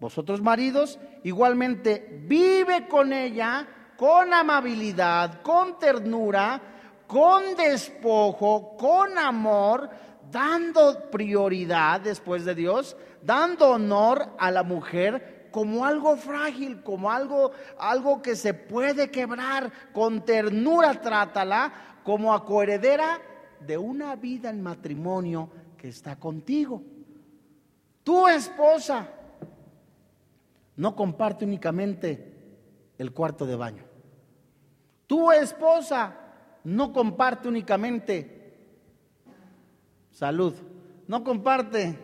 Vosotros 0.02 0.42
maridos, 0.42 0.98
igualmente 1.24 2.24
vive 2.28 2.88
con 2.88 3.14
ella 3.14 3.68
con 4.02 4.34
amabilidad, 4.34 5.44
con 5.44 5.78
ternura, 5.78 6.60
con 7.06 7.56
despojo, 7.56 8.76
con 8.76 9.16
amor, 9.16 9.92
dando 10.32 11.12
prioridad 11.12 12.02
después 12.02 12.44
de 12.44 12.56
Dios, 12.56 12.98
dando 13.22 13.70
honor 13.70 14.30
a 14.40 14.50
la 14.50 14.64
mujer 14.64 15.31
como 15.52 15.86
algo 15.86 16.16
frágil, 16.16 16.82
como 16.82 17.12
algo, 17.12 17.52
algo 17.78 18.22
que 18.22 18.36
se 18.36 18.54
puede 18.54 19.12
quebrar, 19.12 19.72
con 19.94 20.26
ternura 20.26 21.02
trátala 21.02 22.00
como 22.04 22.34
a 22.34 22.46
coheredera 22.46 23.20
de 23.60 23.78
una 23.78 24.16
vida 24.16 24.50
en 24.50 24.62
matrimonio 24.62 25.50
que 25.78 25.90
está 25.90 26.18
contigo. 26.18 26.82
Tu 28.04 28.28
esposa 28.28 29.10
no 30.78 30.96
comparte 30.96 31.46
únicamente 31.46 32.32
el 32.98 33.12
cuarto 33.12 33.46
de 33.46 33.56
baño. 33.56 33.84
Tu 35.06 35.32
esposa 35.32 36.16
no 36.64 36.94
comparte 36.94 37.48
únicamente 37.48 38.42
salud, 40.12 40.54
no 41.08 41.24
comparte 41.24 41.98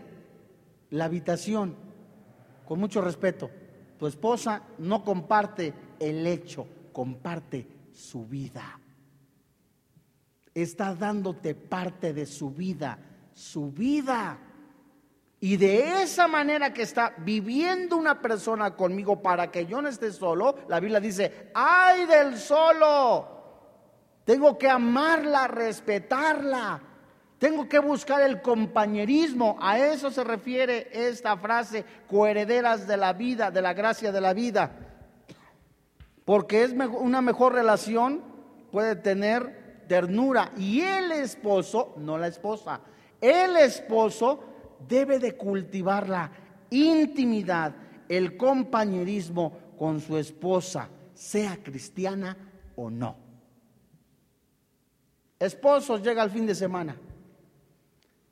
la 0.90 1.06
habitación, 1.06 1.76
con 2.68 2.80
mucho 2.80 3.02
respeto. 3.02 3.50
Tu 3.98 4.06
esposa 4.06 4.62
no 4.80 5.04
comparte 5.04 5.74
el 6.00 6.28
hecho, 6.28 6.68
comparte 6.92 7.66
su 7.92 8.26
vida. 8.26 8.80
Está 10.54 10.94
dándote 10.94 11.56
parte 11.56 12.14
de 12.14 12.26
su 12.26 12.52
vida, 12.52 13.00
su 13.34 13.72
vida. 13.72 14.40
Y 15.40 15.56
de 15.56 16.02
esa 16.02 16.28
manera 16.28 16.74
que 16.74 16.82
está 16.82 17.14
viviendo 17.20 17.96
una 17.96 18.22
persona 18.22 18.76
conmigo 18.76 19.22
para 19.22 19.50
que 19.52 19.66
yo 19.66 19.82
no 19.82 19.88
esté 19.88 20.12
solo, 20.12 20.56
la 20.68 20.80
Biblia 20.80 21.00
dice, 21.00 21.52
ay 21.54 22.06
del 22.06 22.38
solo. 22.38 23.36
Tengo 24.26 24.58
que 24.58 24.70
amarla, 24.70 25.48
respetarla. 25.48 26.82
Tengo 27.40 27.70
que 27.70 27.80
buscar 27.80 28.22
el 28.24 28.42
compañerismo. 28.42 29.58
A 29.62 29.78
eso 29.78 30.10
se 30.10 30.24
refiere 30.24 30.90
esta 30.92 31.38
frase, 31.38 31.86
coherederas 32.10 32.88
de 32.88 32.98
la 32.98 33.14
vida, 33.14 33.52
de 33.52 33.62
la 33.62 33.74
gracia 33.74 34.12
de 34.12 34.22
la 34.22 34.34
vida. 34.34 34.72
Porque 36.26 36.64
es 36.64 36.72
una 36.72 37.22
mejor 37.22 37.54
relación, 37.54 38.24
puede 38.72 38.96
tener 38.96 39.86
ternura. 39.88 40.52
Y 40.58 40.82
el 40.82 41.12
esposo, 41.12 41.94
no 41.98 42.18
la 42.18 42.28
esposa, 42.28 42.82
el 43.22 43.56
esposo 43.58 44.44
debe 44.88 45.20
de 45.20 45.38
cultivar 45.38 46.10
la 46.10 46.32
intimidad, 46.72 47.76
el 48.10 48.36
compañerismo 48.36 49.76
con 49.78 50.02
su 50.02 50.18
esposa, 50.18 50.90
sea 51.14 51.58
cristiana 51.64 52.36
o 52.76 52.90
no. 52.90 53.16
Esposos 55.40 56.02
llega 56.02 56.24
el 56.24 56.32
fin 56.32 56.48
de 56.48 56.56
semana 56.56 56.96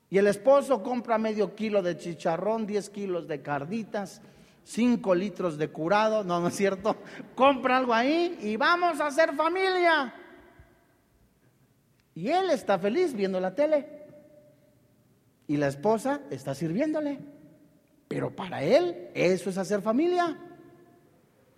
y 0.10 0.18
el 0.18 0.28
esposo 0.28 0.84
compra 0.84 1.18
medio 1.18 1.56
kilo 1.56 1.82
de 1.82 1.97
chicharrón, 1.97 2.66
10 2.66 2.89
kilos 2.89 3.28
de 3.28 3.41
carditas, 3.41 4.22
5 4.64 5.16
litros 5.16 5.58
de 5.58 5.70
curado, 5.70 6.24
no, 6.24 6.39
no 6.39 6.47
es 6.47 6.56
cierto, 6.56 6.95
compra 7.36 7.78
algo 7.78 7.93
ahí 7.93 8.38
y 8.41 8.56
vamos 8.58 8.99
a 8.99 9.08
hacer 9.08 9.34
familia. 9.36 10.14
Y 12.14 12.30
él 12.30 12.49
está 12.49 12.80
feliz 12.80 13.14
viendo 13.14 13.39
la 13.39 13.53
tele 13.53 13.88
y 15.47 15.58
la 15.58 15.68
esposa 15.68 16.22
está 16.30 16.56
sirviéndole. 16.56 17.20
Pero 18.08 18.36
para 18.36 18.64
él 18.64 19.10
eso 19.14 19.49
es 19.49 19.58
hacer 19.58 19.82
familia. 19.82 20.38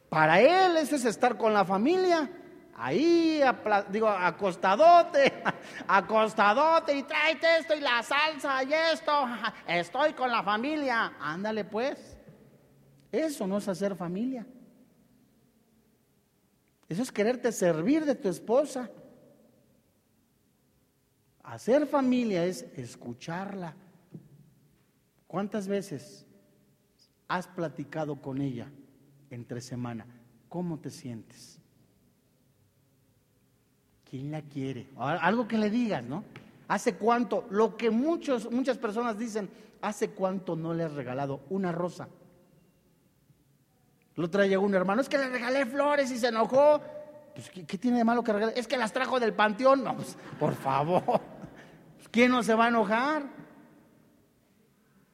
Para 0.10 0.42
él 0.42 0.78
eso 0.78 0.96
es 0.96 1.06
estar 1.06 1.38
con 1.38 1.54
la 1.54 1.66
familia. 1.66 2.30
Ahí, 2.80 3.42
digo, 3.90 4.08
acostadote, 4.08 5.34
acostadote 5.88 6.96
y 6.96 7.04
tráete 7.04 7.58
esto 7.58 7.76
y 7.76 7.80
la 7.80 8.04
salsa 8.04 8.64
y 8.64 8.72
esto. 8.72 9.12
Estoy 9.68 10.14
con 10.14 10.30
la 10.30 10.44
familia. 10.44 11.14
Ándale 11.20 11.66
pues. 11.66 12.16
Eso 13.12 13.48
no 13.48 13.58
es 13.58 13.68
hacer 13.68 13.96
familia. 13.96 14.46
Eso 16.88 17.02
es 17.02 17.12
quererte 17.12 17.52
servir 17.52 18.06
de 18.06 18.14
tu 18.14 18.30
esposa. 18.30 18.90
Hacer 21.42 21.88
familia 21.88 22.46
es 22.46 22.62
escucharla. 22.76 23.76
¿Cuántas 25.26 25.68
veces 25.68 26.28
has 27.28 27.48
platicado 27.48 28.22
con 28.22 28.40
ella 28.40 28.70
entre 29.32 29.62
semana? 29.62 30.06
¿Cómo 30.48 30.80
te 30.80 30.92
sientes? 30.92 31.57
¿Quién 34.18 34.32
la 34.32 34.42
quiere? 34.42 34.88
Algo 34.98 35.48
que 35.48 35.60
le 35.60 35.70
digas, 35.70 36.04
¿no? 36.04 36.24
¿Hace 36.70 36.96
cuánto? 36.96 37.46
Lo 37.52 37.78
que 37.78 37.92
muchos, 37.92 38.52
muchas 38.52 38.80
personas 38.80 39.16
dicen, 39.20 39.48
¿hace 39.80 40.10
cuánto 40.10 40.56
no 40.56 40.74
le 40.74 40.86
has 40.86 40.94
regalado 40.94 41.42
una 41.52 41.72
rosa? 41.72 42.08
Lo 44.16 44.28
trae 44.28 44.58
un 44.58 44.74
hermano, 44.74 45.02
es 45.02 45.08
que 45.08 45.20
le 45.20 45.30
regalé 45.30 45.68
flores 45.68 46.10
y 46.10 46.18
se 46.18 46.30
enojó. 46.30 46.82
Pues, 47.36 47.52
¿qué, 47.52 47.78
tiene 47.78 48.00
de 48.00 48.04
malo 48.04 48.24
que 48.24 48.34
regalar? 48.34 48.58
Es 48.58 48.68
que 48.68 48.76
las 48.76 48.92
trajo 48.92 49.20
del 49.20 49.34
panteón. 49.34 49.84
No, 49.84 49.96
pues, 49.96 50.18
por 50.40 50.56
favor. 50.56 51.22
¿Quién 52.10 52.32
no 52.32 52.42
se 52.42 52.56
va 52.56 52.66
a 52.66 52.70
enojar? 52.70 53.22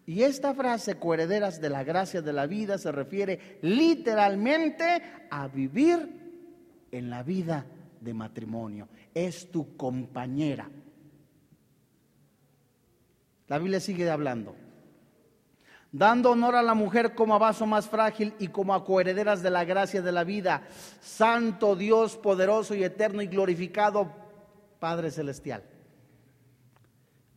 Y 0.06 0.24
esta 0.24 0.54
frase, 0.54 0.98
coherederas 0.98 1.60
de 1.60 1.70
la 1.70 1.84
gracia 1.84 2.22
de 2.22 2.32
la 2.32 2.46
vida, 2.46 2.78
se 2.78 2.94
refiere 2.94 3.60
literalmente 3.64 5.04
a 5.30 5.50
vivir 5.50 6.88
en 6.90 7.10
la 7.10 7.22
vida 7.24 7.66
de 8.04 8.14
matrimonio. 8.14 8.88
Es 9.14 9.50
tu 9.52 9.78
compañera. 9.78 10.70
La 13.48 13.58
Biblia 13.58 13.80
sigue 13.80 14.10
hablando. 14.10 14.56
Dando 15.92 16.32
honor 16.32 16.56
a 16.56 16.64
la 16.64 16.74
mujer 16.74 17.14
como 17.14 17.36
a 17.36 17.40
vaso 17.40 17.66
más 17.66 17.88
frágil 17.88 18.34
y 18.40 18.48
como 18.48 18.74
a 18.74 18.84
coherederas 18.84 19.44
de 19.44 19.52
la 19.52 19.64
gracia 19.64 20.02
de 20.02 20.12
la 20.12 20.24
vida. 20.24 20.68
Santo 21.02 21.76
Dios 21.76 22.18
poderoso 22.18 22.74
y 22.74 22.84
eterno 22.84 23.22
y 23.22 23.28
glorificado 23.28 24.12
Padre 24.80 25.12
Celestial 25.12 25.64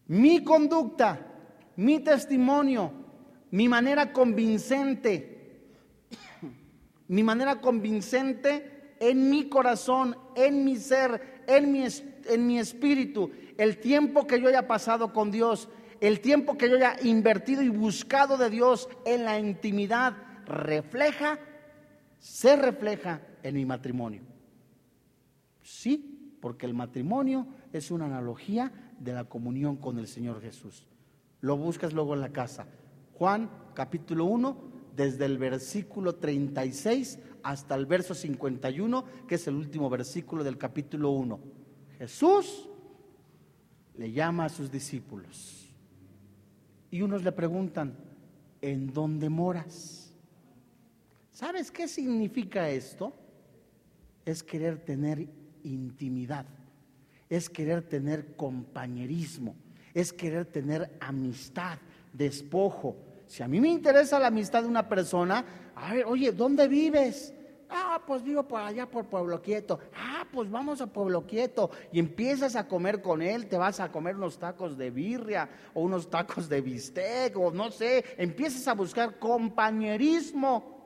mi 0.09 0.45
conducta, 0.45 1.19
mi 1.77 2.01
testimonio, 2.01 2.93
mi 3.51 3.69
manera 3.69 4.13
convincente, 4.13 5.69
mi 7.09 7.23
manera 7.23 7.61
convincente 7.61 8.76
en 9.01 9.31
mi 9.31 9.49
corazón, 9.49 10.17
en 10.35 10.65
mi 10.65 10.77
ser, 10.77 11.45
en 11.47 11.73
mi, 11.73 11.85
en 12.29 12.47
mi 12.47 12.59
espíritu, 12.59 13.31
el 13.59 13.79
tiempo 13.79 14.27
que 14.27 14.41
yo 14.41 14.49
haya 14.49 14.67
pasado 14.67 15.13
con 15.13 15.31
Dios, 15.31 15.69
el 16.01 16.21
tiempo 16.21 16.59
que 16.59 16.69
yo 16.69 16.77
haya 16.77 16.97
invertido 17.03 17.63
y 17.63 17.69
buscado 17.69 18.37
de 18.37 18.51
Dios 18.51 18.89
en 19.05 19.25
la 19.25 19.39
intimidad, 19.39 20.17
refleja, 20.47 21.39
se 22.19 22.57
refleja 22.57 23.21
en 23.43 23.55
mi 23.55 23.65
matrimonio. 23.65 24.23
Sí, 25.63 26.37
porque 26.41 26.67
el 26.67 26.75
matrimonio 26.75 27.47
es 27.73 27.91
una 27.91 28.07
analogía 28.07 28.73
de 28.99 29.13
la 29.13 29.25
comunión 29.25 29.77
con 29.77 29.99
el 29.99 30.07
Señor 30.07 30.41
Jesús. 30.41 30.87
Lo 31.41 31.57
buscas 31.57 31.93
luego 31.93 32.15
en 32.15 32.21
la 32.21 32.33
casa. 32.33 32.67
Juan 33.15 33.51
capítulo 33.75 34.27
1, 34.27 34.57
desde 34.95 35.25
el 35.25 35.39
versículo 35.39 36.15
36 36.15 37.19
hasta 37.47 37.75
el 37.75 37.87
verso 37.87 38.15
51, 38.15 39.05
que 39.27 39.37
es 39.37 39.47
el 39.47 39.55
último 39.55 39.89
versículo 39.89 40.45
del 40.45 40.59
capítulo 40.59 41.11
1. 41.11 41.41
Jesús 41.99 42.69
le 43.97 44.13
llama 44.13 44.47
a 44.47 44.49
sus 44.49 44.71
discípulos 44.71 45.75
y 46.91 47.03
unos 47.03 47.25
le 47.25 47.33
preguntan, 47.33 47.97
¿en 48.61 48.93
dónde 48.93 49.29
moras? 49.29 50.15
¿Sabes 51.33 51.71
qué 51.71 51.89
significa 51.89 52.69
esto? 52.69 53.13
Es 54.25 54.43
querer 54.43 54.79
tener 54.79 55.29
intimidad 55.63 56.47
es 57.29 57.51
querer 57.51 57.83
tener 57.83 58.37
compañerismo, 58.37 59.57
es 59.95 60.13
querer 60.13 60.47
tener 60.47 60.97
amistad, 61.01 61.79
despojo. 62.13 62.97
Si 63.27 63.43
a 63.43 63.49
mí 63.49 63.61
me 63.61 63.69
interesa 63.69 64.21
la 64.21 64.29
amistad 64.29 64.63
de 64.63 64.69
una 64.69 64.89
persona, 64.89 65.45
a 65.75 65.95
ver, 65.95 66.05
oye, 66.07 66.33
¿dónde 66.33 66.69
vives? 66.69 67.35
Pues 68.07 68.23
vivo 68.23 68.45
por 68.45 68.61
allá 68.61 68.87
por 68.89 69.07
Pueblo 69.07 69.43
Quieto. 69.43 69.81
Ah, 69.95 70.25
pues 70.33 70.49
vamos 70.49 70.81
a 70.81 70.87
Pueblo 70.87 71.27
Quieto. 71.27 71.71
Y 71.93 71.99
empiezas 71.99 72.55
a 72.55 72.69
comer 72.69 73.03
con 73.03 73.21
él, 73.21 73.49
te 73.49 73.57
vas 73.57 73.81
a 73.81 73.91
comer 73.91 74.17
unos 74.17 74.39
tacos 74.39 74.79
de 74.79 74.91
birria 74.91 75.49
o 75.75 75.83
unos 75.83 76.09
tacos 76.09 76.49
de 76.49 76.61
bistec 76.61 77.37
o 77.37 77.51
no 77.51 77.71
sé. 77.71 78.05
Empiezas 78.17 78.69
a 78.69 78.75
buscar 78.75 79.19
compañerismo. 79.19 80.77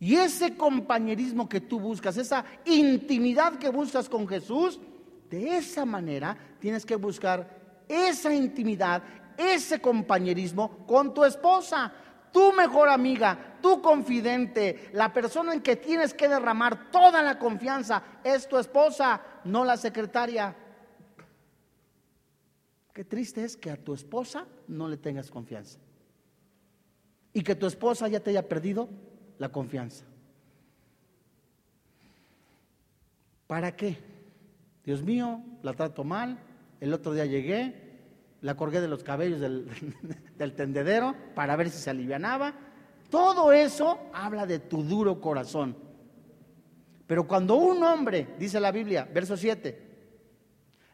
Y 0.00 0.16
ese 0.16 0.56
compañerismo 0.56 1.48
que 1.48 1.60
tú 1.60 1.78
buscas, 1.78 2.16
esa 2.16 2.44
intimidad 2.64 3.58
que 3.58 3.68
buscas 3.68 4.08
con 4.08 4.26
Jesús, 4.26 4.80
de 5.28 5.58
esa 5.58 5.84
manera 5.84 6.36
tienes 6.58 6.84
que 6.84 6.96
buscar 6.96 7.84
esa 7.86 8.32
intimidad, 8.34 9.02
ese 9.36 9.80
compañerismo 9.80 10.84
con 10.86 11.14
tu 11.14 11.24
esposa. 11.24 11.92
Tu 12.32 12.52
mejor 12.52 12.88
amiga, 12.88 13.58
tu 13.60 13.80
confidente, 13.82 14.90
la 14.92 15.12
persona 15.12 15.52
en 15.52 15.60
que 15.60 15.76
tienes 15.76 16.14
que 16.14 16.28
derramar 16.28 16.90
toda 16.90 17.22
la 17.22 17.38
confianza, 17.38 18.02
es 18.24 18.48
tu 18.48 18.58
esposa, 18.58 19.20
no 19.44 19.64
la 19.64 19.76
secretaria. 19.76 20.56
Qué 22.92 23.04
triste 23.04 23.44
es 23.44 23.56
que 23.56 23.70
a 23.70 23.76
tu 23.76 23.94
esposa 23.94 24.46
no 24.68 24.88
le 24.88 24.96
tengas 24.96 25.30
confianza. 25.30 25.78
Y 27.32 27.42
que 27.42 27.54
tu 27.54 27.66
esposa 27.66 28.08
ya 28.08 28.20
te 28.20 28.30
haya 28.30 28.48
perdido 28.48 28.88
la 29.38 29.50
confianza. 29.50 30.04
¿Para 33.46 33.74
qué? 33.74 33.98
Dios 34.84 35.02
mío, 35.02 35.42
la 35.62 35.72
trato 35.72 36.04
mal. 36.04 36.38
El 36.80 36.92
otro 36.92 37.12
día 37.12 37.26
llegué, 37.26 37.89
la 38.42 38.56
colgué 38.56 38.80
de 38.80 38.88
los 38.88 39.02
cabellos 39.02 39.40
del, 39.40 39.68
del 40.36 40.54
tendedero 40.54 41.14
para 41.34 41.56
ver 41.56 41.70
si 41.70 41.78
se 41.78 41.90
alivianaba. 41.90 42.54
Todo 43.10 43.52
eso 43.52 43.98
habla 44.12 44.46
de 44.46 44.58
tu 44.58 44.82
duro 44.82 45.20
corazón. 45.20 45.76
Pero 47.06 47.26
cuando 47.26 47.56
un 47.56 47.82
hombre, 47.82 48.34
dice 48.38 48.60
la 48.60 48.70
Biblia, 48.70 49.08
verso 49.12 49.36
7, 49.36 49.88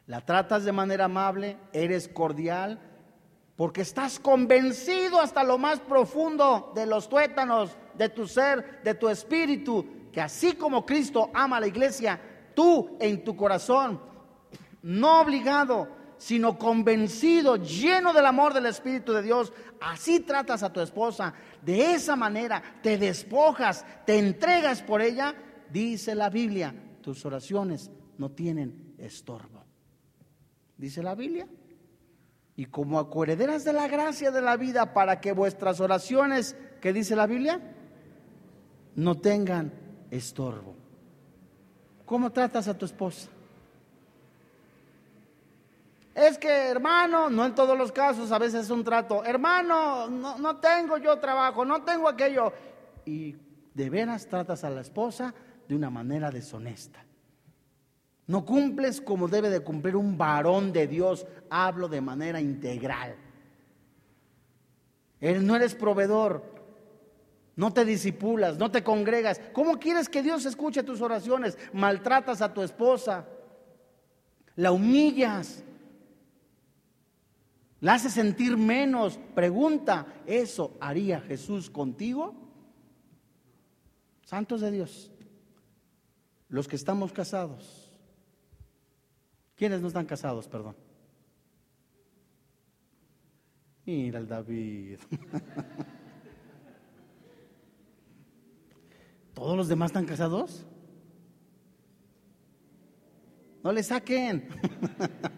la 0.07 0.25
tratas 0.25 0.65
de 0.65 0.71
manera 0.71 1.05
amable, 1.05 1.57
eres 1.73 2.07
cordial, 2.07 2.79
porque 3.55 3.81
estás 3.81 4.19
convencido 4.19 5.19
hasta 5.19 5.43
lo 5.43 5.57
más 5.57 5.79
profundo 5.79 6.71
de 6.75 6.85
los 6.85 7.09
tuétanos 7.09 7.77
de 7.95 8.09
tu 8.09 8.27
ser, 8.27 8.81
de 8.83 8.93
tu 8.93 9.09
espíritu, 9.09 9.85
que 10.11 10.21
así 10.21 10.53
como 10.53 10.85
Cristo 10.85 11.29
ama 11.33 11.57
a 11.57 11.59
la 11.59 11.67
iglesia, 11.67 12.19
tú 12.53 12.97
en 12.99 13.23
tu 13.23 13.35
corazón, 13.35 13.99
no 14.81 15.21
obligado, 15.21 15.87
sino 16.17 16.57
convencido, 16.57 17.57
lleno 17.57 18.13
del 18.13 18.25
amor 18.25 18.53
del 18.53 18.65
Espíritu 18.65 19.13
de 19.13 19.21
Dios, 19.21 19.53
así 19.79 20.19
tratas 20.19 20.63
a 20.63 20.71
tu 20.71 20.81
esposa, 20.81 21.33
de 21.61 21.93
esa 21.93 22.15
manera 22.15 22.61
te 22.81 22.97
despojas, 22.97 23.85
te 24.05 24.17
entregas 24.17 24.81
por 24.81 25.01
ella, 25.01 25.35
dice 25.69 26.15
la 26.15 26.29
Biblia, 26.29 26.73
tus 27.01 27.25
oraciones 27.25 27.91
no 28.17 28.31
tienen 28.31 28.95
estorbo. 28.97 29.63
Dice 30.77 31.01
la 31.01 31.15
Biblia. 31.15 31.47
Y 32.55 32.65
como 32.65 32.99
acuerederas 32.99 33.63
de 33.63 33.73
la 33.73 33.87
gracia 33.87 34.31
de 34.31 34.41
la 34.41 34.57
vida 34.57 34.93
para 34.93 35.21
que 35.21 35.31
vuestras 35.31 35.79
oraciones, 35.79 36.55
¿qué 36.81 36.91
dice 36.91 37.15
la 37.15 37.27
Biblia? 37.27 37.61
No 38.95 39.15
tengan 39.15 39.71
estorbo. 40.09 40.75
¿Cómo 42.05 42.31
tratas 42.31 42.67
a 42.67 42.75
tu 42.75 42.85
esposa? 42.85 43.29
Es 46.17 46.39
que, 46.39 46.49
hermano, 46.49 47.29
no 47.29 47.45
en 47.45 47.53
todos 47.53 47.77
los 47.77 47.91
casos, 47.91 48.31
a 48.31 48.39
veces 48.39 48.63
es 48.63 48.69
un 48.71 48.83
trato, 48.83 49.23
hermano, 49.23 50.07
no, 50.09 50.57
tengo 50.57 50.97
yo 50.97 51.19
trabajo, 51.19 51.63
no 51.63 51.83
tengo 51.83 52.09
aquello. 52.09 52.51
Y 53.05 53.35
de 53.71 53.89
veras 53.91 54.25
tratas 54.25 54.63
a 54.63 54.71
la 54.71 54.81
esposa 54.81 55.31
de 55.67 55.75
una 55.75 55.91
manera 55.91 56.31
deshonesta. 56.31 57.05
No 58.25 58.43
cumples 58.45 58.99
como 58.99 59.27
debe 59.27 59.51
de 59.51 59.59
cumplir 59.59 59.95
un 59.95 60.17
varón 60.17 60.73
de 60.73 60.87
Dios. 60.87 61.27
Hablo 61.51 61.87
de 61.87 62.01
manera 62.01 62.41
integral. 62.41 63.15
Él 65.21 65.45
no 65.45 65.55
eres 65.55 65.75
proveedor. 65.75 66.43
No 67.55 67.71
te 67.73 67.85
disipulas, 67.85 68.57
no 68.57 68.71
te 68.71 68.83
congregas. 68.83 69.39
¿Cómo 69.53 69.77
quieres 69.77 70.09
que 70.09 70.23
Dios 70.23 70.45
escuche 70.45 70.81
tus 70.81 70.99
oraciones? 70.99 71.59
Maltratas 71.73 72.41
a 72.41 72.55
tu 72.55 72.63
esposa. 72.63 73.27
La 74.55 74.71
humillas. 74.71 75.63
La 77.81 77.93
hace 77.95 78.09
sentir 78.09 78.57
menos. 78.57 79.19
Pregunta, 79.35 80.21
¿eso 80.25 80.75
haría 80.79 81.21
Jesús 81.21 81.69
contigo? 81.69 82.33
Santos 84.23 84.61
de 84.61 84.71
Dios, 84.71 85.11
los 86.49 86.67
que 86.67 86.75
estamos 86.75 87.13
casados. 87.13 87.89
¿Quiénes 89.55 89.79
no 89.81 89.87
están 89.87 90.05
casados, 90.05 90.47
perdón? 90.47 90.75
Mira 93.85 94.19
el 94.19 94.27
David. 94.27 94.99
¿Todos 99.33 99.55
los 99.55 99.67
demás 99.67 99.91
están 99.91 100.05
casados? 100.05 100.65
No 103.63 103.71
le 103.71 103.81
saquen. 103.83 104.49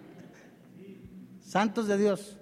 Santos 1.49 1.87
de 1.87 1.97
Dios, 1.97 2.37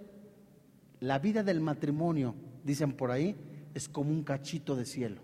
la 1.00 1.18
vida 1.18 1.42
del 1.42 1.62
matrimonio, 1.62 2.36
dicen 2.66 2.92
por 2.92 3.10
ahí, 3.10 3.38
es 3.74 3.88
como 3.88 4.10
un 4.10 4.22
cachito 4.22 4.76
de 4.76 4.84
cielo. 4.84 5.22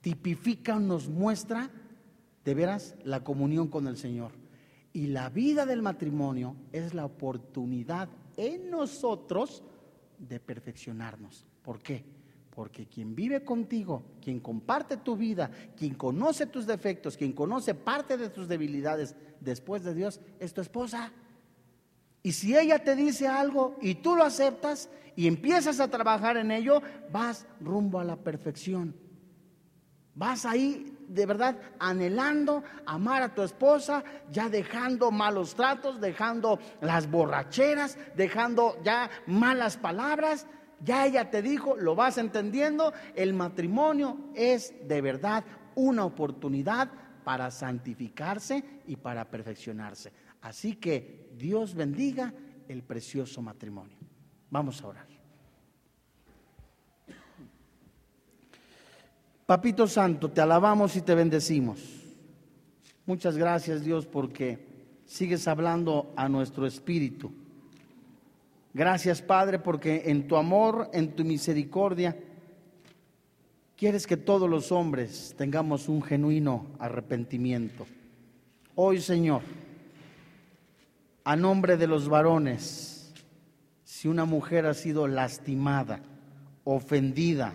Tipifica, 0.00 0.76
nos 0.80 1.08
muestra 1.08 1.70
de 2.44 2.54
veras 2.54 2.96
la 3.04 3.22
comunión 3.22 3.68
con 3.68 3.86
el 3.86 3.96
Señor. 3.96 4.32
Y 4.92 5.06
la 5.06 5.28
vida 5.30 5.64
del 5.64 5.80
matrimonio 5.80 6.56
es 6.72 6.92
la 6.92 7.04
oportunidad 7.04 8.08
en 8.36 8.68
nosotros 8.68 9.62
de 10.18 10.40
perfeccionarnos. 10.40 11.46
¿Por 11.62 11.80
qué? 11.80 12.04
Porque 12.50 12.88
quien 12.88 13.14
vive 13.14 13.44
contigo, 13.44 14.02
quien 14.20 14.40
comparte 14.40 14.96
tu 14.96 15.16
vida, 15.16 15.52
quien 15.76 15.94
conoce 15.94 16.46
tus 16.46 16.66
defectos, 16.66 17.16
quien 17.16 17.32
conoce 17.32 17.76
parte 17.76 18.16
de 18.16 18.28
tus 18.28 18.48
debilidades 18.48 19.14
después 19.40 19.84
de 19.84 19.94
Dios, 19.94 20.20
es 20.40 20.52
tu 20.52 20.62
esposa. 20.62 21.12
Y 22.26 22.32
si 22.32 22.56
ella 22.56 22.80
te 22.80 22.96
dice 22.96 23.28
algo 23.28 23.76
y 23.80 23.94
tú 23.94 24.16
lo 24.16 24.24
aceptas 24.24 24.90
y 25.14 25.28
empiezas 25.28 25.78
a 25.78 25.86
trabajar 25.86 26.36
en 26.36 26.50
ello, 26.50 26.82
vas 27.12 27.46
rumbo 27.60 28.00
a 28.00 28.04
la 28.04 28.16
perfección. 28.16 28.96
Vas 30.12 30.44
ahí 30.44 30.92
de 31.06 31.24
verdad 31.24 31.56
anhelando 31.78 32.64
amar 32.84 33.22
a 33.22 33.32
tu 33.32 33.42
esposa, 33.42 34.02
ya 34.32 34.48
dejando 34.48 35.12
malos 35.12 35.54
tratos, 35.54 36.00
dejando 36.00 36.58
las 36.80 37.08
borracheras, 37.08 37.96
dejando 38.16 38.76
ya 38.82 39.08
malas 39.28 39.76
palabras. 39.76 40.48
Ya 40.80 41.06
ella 41.06 41.30
te 41.30 41.42
dijo, 41.42 41.76
lo 41.76 41.94
vas 41.94 42.18
entendiendo, 42.18 42.92
el 43.14 43.34
matrimonio 43.34 44.18
es 44.34 44.74
de 44.88 45.00
verdad 45.00 45.44
una 45.76 46.04
oportunidad 46.04 46.90
para 47.22 47.52
santificarse 47.52 48.64
y 48.84 48.96
para 48.96 49.30
perfeccionarse. 49.30 50.12
Así 50.46 50.76
que 50.76 51.28
Dios 51.36 51.74
bendiga 51.74 52.32
el 52.68 52.84
precioso 52.84 53.42
matrimonio. 53.42 53.96
Vamos 54.48 54.80
a 54.80 54.86
orar. 54.86 55.06
Papito 59.44 59.88
Santo, 59.88 60.30
te 60.30 60.40
alabamos 60.40 60.94
y 60.94 61.00
te 61.00 61.16
bendecimos. 61.16 61.80
Muchas 63.06 63.36
gracias 63.36 63.82
Dios 63.82 64.06
porque 64.06 64.64
sigues 65.04 65.48
hablando 65.48 66.12
a 66.14 66.28
nuestro 66.28 66.64
espíritu. 66.64 67.32
Gracias 68.72 69.20
Padre 69.20 69.58
porque 69.58 70.04
en 70.06 70.28
tu 70.28 70.36
amor, 70.36 70.90
en 70.92 71.16
tu 71.16 71.24
misericordia, 71.24 72.16
quieres 73.76 74.06
que 74.06 74.16
todos 74.16 74.48
los 74.48 74.70
hombres 74.70 75.34
tengamos 75.36 75.88
un 75.88 76.02
genuino 76.02 76.68
arrepentimiento. 76.78 77.84
Hoy 78.76 79.00
Señor, 79.00 79.42
a 81.26 81.34
nombre 81.34 81.76
de 81.76 81.88
los 81.88 82.08
varones, 82.08 83.12
si 83.82 84.06
una 84.06 84.24
mujer 84.24 84.64
ha 84.64 84.74
sido 84.74 85.08
lastimada, 85.08 85.98
ofendida 86.62 87.52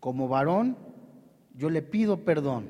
como 0.00 0.26
varón, 0.26 0.76
yo 1.54 1.70
le 1.70 1.82
pido 1.82 2.24
perdón. 2.24 2.68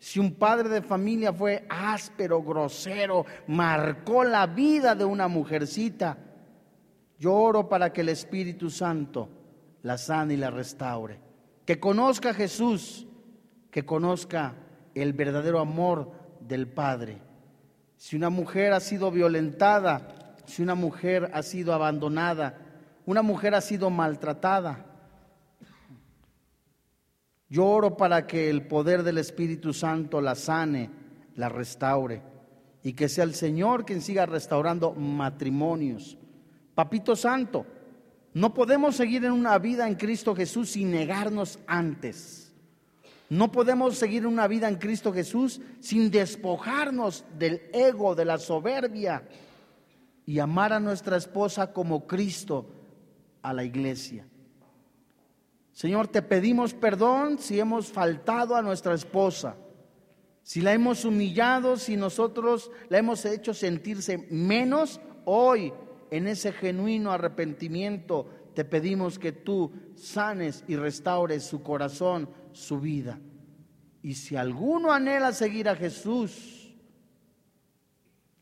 Si 0.00 0.18
un 0.18 0.34
padre 0.34 0.68
de 0.68 0.82
familia 0.82 1.32
fue 1.32 1.64
áspero, 1.68 2.42
grosero, 2.42 3.24
marcó 3.46 4.24
la 4.24 4.48
vida 4.48 4.96
de 4.96 5.04
una 5.04 5.28
mujercita, 5.28 6.18
yo 7.16 7.34
oro 7.34 7.68
para 7.68 7.92
que 7.92 8.00
el 8.00 8.08
Espíritu 8.08 8.68
Santo 8.68 9.28
la 9.82 9.96
sane 9.96 10.34
y 10.34 10.38
la 10.38 10.50
restaure. 10.50 11.20
Que 11.64 11.78
conozca 11.78 12.30
a 12.30 12.34
Jesús, 12.34 13.06
que 13.70 13.84
conozca 13.86 14.56
el 14.92 15.12
verdadero 15.12 15.60
amor 15.60 16.10
del 16.40 16.66
Padre 16.66 17.33
si 18.04 18.16
una 18.16 18.28
mujer 18.28 18.74
ha 18.74 18.80
sido 18.80 19.10
violentada, 19.10 20.36
si 20.44 20.60
una 20.60 20.74
mujer 20.74 21.30
ha 21.32 21.42
sido 21.42 21.72
abandonada, 21.72 22.58
una 23.06 23.22
mujer 23.22 23.54
ha 23.54 23.62
sido 23.62 23.88
maltratada, 23.88 24.84
yo 27.48 27.64
oro 27.64 27.96
para 27.96 28.26
que 28.26 28.50
el 28.50 28.66
poder 28.66 29.04
del 29.04 29.16
Espíritu 29.16 29.72
Santo 29.72 30.20
la 30.20 30.34
sane, 30.34 30.90
la 31.36 31.48
restaure 31.48 32.20
y 32.82 32.92
que 32.92 33.08
sea 33.08 33.24
el 33.24 33.34
Señor 33.34 33.86
quien 33.86 34.02
siga 34.02 34.26
restaurando 34.26 34.92
matrimonios. 34.92 36.18
Papito 36.74 37.16
Santo, 37.16 37.64
no 38.34 38.52
podemos 38.52 38.96
seguir 38.96 39.24
en 39.24 39.32
una 39.32 39.56
vida 39.56 39.88
en 39.88 39.94
Cristo 39.94 40.36
Jesús 40.36 40.72
sin 40.72 40.90
negarnos 40.90 41.58
antes. 41.66 42.43
No 43.30 43.50
podemos 43.50 43.96
seguir 43.96 44.26
una 44.26 44.46
vida 44.46 44.68
en 44.68 44.76
Cristo 44.76 45.12
Jesús 45.12 45.60
sin 45.80 46.10
despojarnos 46.10 47.24
del 47.38 47.62
ego, 47.72 48.14
de 48.14 48.24
la 48.24 48.38
soberbia 48.38 49.26
y 50.26 50.38
amar 50.38 50.72
a 50.72 50.80
nuestra 50.80 51.16
esposa 51.16 51.72
como 51.72 52.06
Cristo 52.06 52.66
a 53.42 53.52
la 53.52 53.64
iglesia. 53.64 54.26
Señor, 55.72 56.08
te 56.08 56.22
pedimos 56.22 56.72
perdón 56.72 57.38
si 57.38 57.58
hemos 57.58 57.90
faltado 57.90 58.54
a 58.54 58.62
nuestra 58.62 58.94
esposa, 58.94 59.56
si 60.42 60.60
la 60.60 60.72
hemos 60.72 61.04
humillado, 61.04 61.76
si 61.76 61.96
nosotros 61.96 62.70
la 62.88 62.98
hemos 62.98 63.24
hecho 63.24 63.52
sentirse 63.54 64.18
menos 64.30 65.00
hoy 65.24 65.72
en 66.10 66.28
ese 66.28 66.52
genuino 66.52 67.10
arrepentimiento. 67.10 68.28
Te 68.54 68.64
pedimos 68.64 69.18
que 69.18 69.32
tú 69.32 69.72
sanes 69.96 70.62
y 70.68 70.76
restaures 70.76 71.42
su 71.42 71.62
corazón, 71.62 72.28
su 72.54 72.80
vida. 72.80 73.18
Y 74.02 74.14
si 74.14 74.36
alguno 74.36 74.92
anhela 74.92 75.32
seguir 75.32 75.68
a 75.68 75.76
Jesús, 75.76 76.74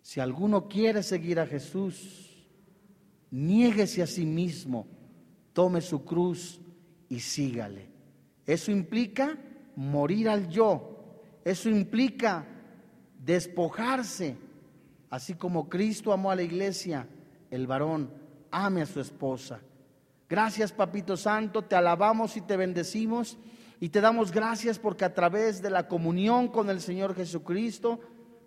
si 0.00 0.20
alguno 0.20 0.68
quiere 0.68 1.02
seguir 1.02 1.40
a 1.40 1.46
Jesús, 1.46 2.46
niéguese 3.30 4.02
a 4.02 4.06
sí 4.06 4.26
mismo, 4.26 4.86
tome 5.52 5.80
su 5.80 6.04
cruz 6.04 6.60
y 7.08 7.20
sígale. 7.20 7.88
Eso 8.46 8.70
implica 8.70 9.38
morir 9.76 10.28
al 10.28 10.48
yo. 10.48 10.88
Eso 11.44 11.70
implica 11.70 12.44
despojarse. 13.18 14.36
Así 15.10 15.34
como 15.34 15.68
Cristo 15.68 16.12
amó 16.12 16.30
a 16.30 16.36
la 16.36 16.42
iglesia, 16.42 17.06
el 17.50 17.66
varón 17.66 18.10
ame 18.50 18.82
a 18.82 18.86
su 18.86 19.00
esposa. 19.00 19.60
Gracias, 20.28 20.72
Papito 20.72 21.16
Santo, 21.16 21.62
te 21.62 21.76
alabamos 21.76 22.36
y 22.36 22.40
te 22.40 22.56
bendecimos 22.56 23.38
y 23.82 23.88
te 23.88 24.00
damos 24.00 24.30
gracias 24.30 24.78
porque 24.78 25.04
a 25.04 25.12
través 25.12 25.60
de 25.60 25.68
la 25.68 25.88
comunión 25.88 26.46
con 26.46 26.70
el 26.70 26.80
Señor 26.80 27.16
Jesucristo, 27.16 27.98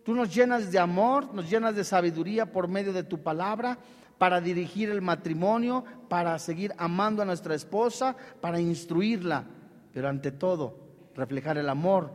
tú 0.06 0.16
nos 0.16 0.34
llenas 0.34 0.72
de 0.72 0.80
amor, 0.80 1.34
nos 1.34 1.50
llenas 1.50 1.76
de 1.76 1.84
sabiduría 1.84 2.54
por 2.54 2.70
medio 2.70 2.94
de 2.94 3.04
tu 3.04 3.22
palabra 3.22 3.78
para 4.18 4.40
dirigir 4.40 4.90
el 4.90 5.02
matrimonio, 5.02 5.84
para 6.08 6.40
seguir 6.40 6.74
amando 6.78 7.22
a 7.22 7.26
nuestra 7.26 7.54
esposa, 7.54 8.16
para 8.40 8.62
instruirla, 8.62 9.44
pero 9.92 10.08
ante 10.08 10.32
todo 10.32 10.80
reflejar 11.14 11.58
el 11.58 11.68
amor, 11.68 12.14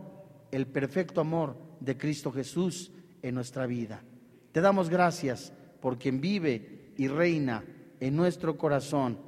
el 0.50 0.66
perfecto 0.66 1.20
amor 1.20 1.58
de 1.78 1.98
Cristo 1.98 2.32
Jesús 2.32 2.90
en 3.20 3.34
nuestra 3.34 3.66
vida. 3.66 4.02
Te 4.50 4.62
damos 4.62 4.88
gracias 4.88 5.52
por 5.82 5.98
quien 5.98 6.22
vive 6.22 6.94
y 6.96 7.06
reina 7.08 7.64
en 8.00 8.16
nuestro 8.16 8.56
corazón, 8.56 9.18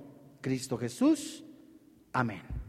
Cristo 0.41 0.79
Jesús. 0.79 1.45
Amén. 2.15 2.62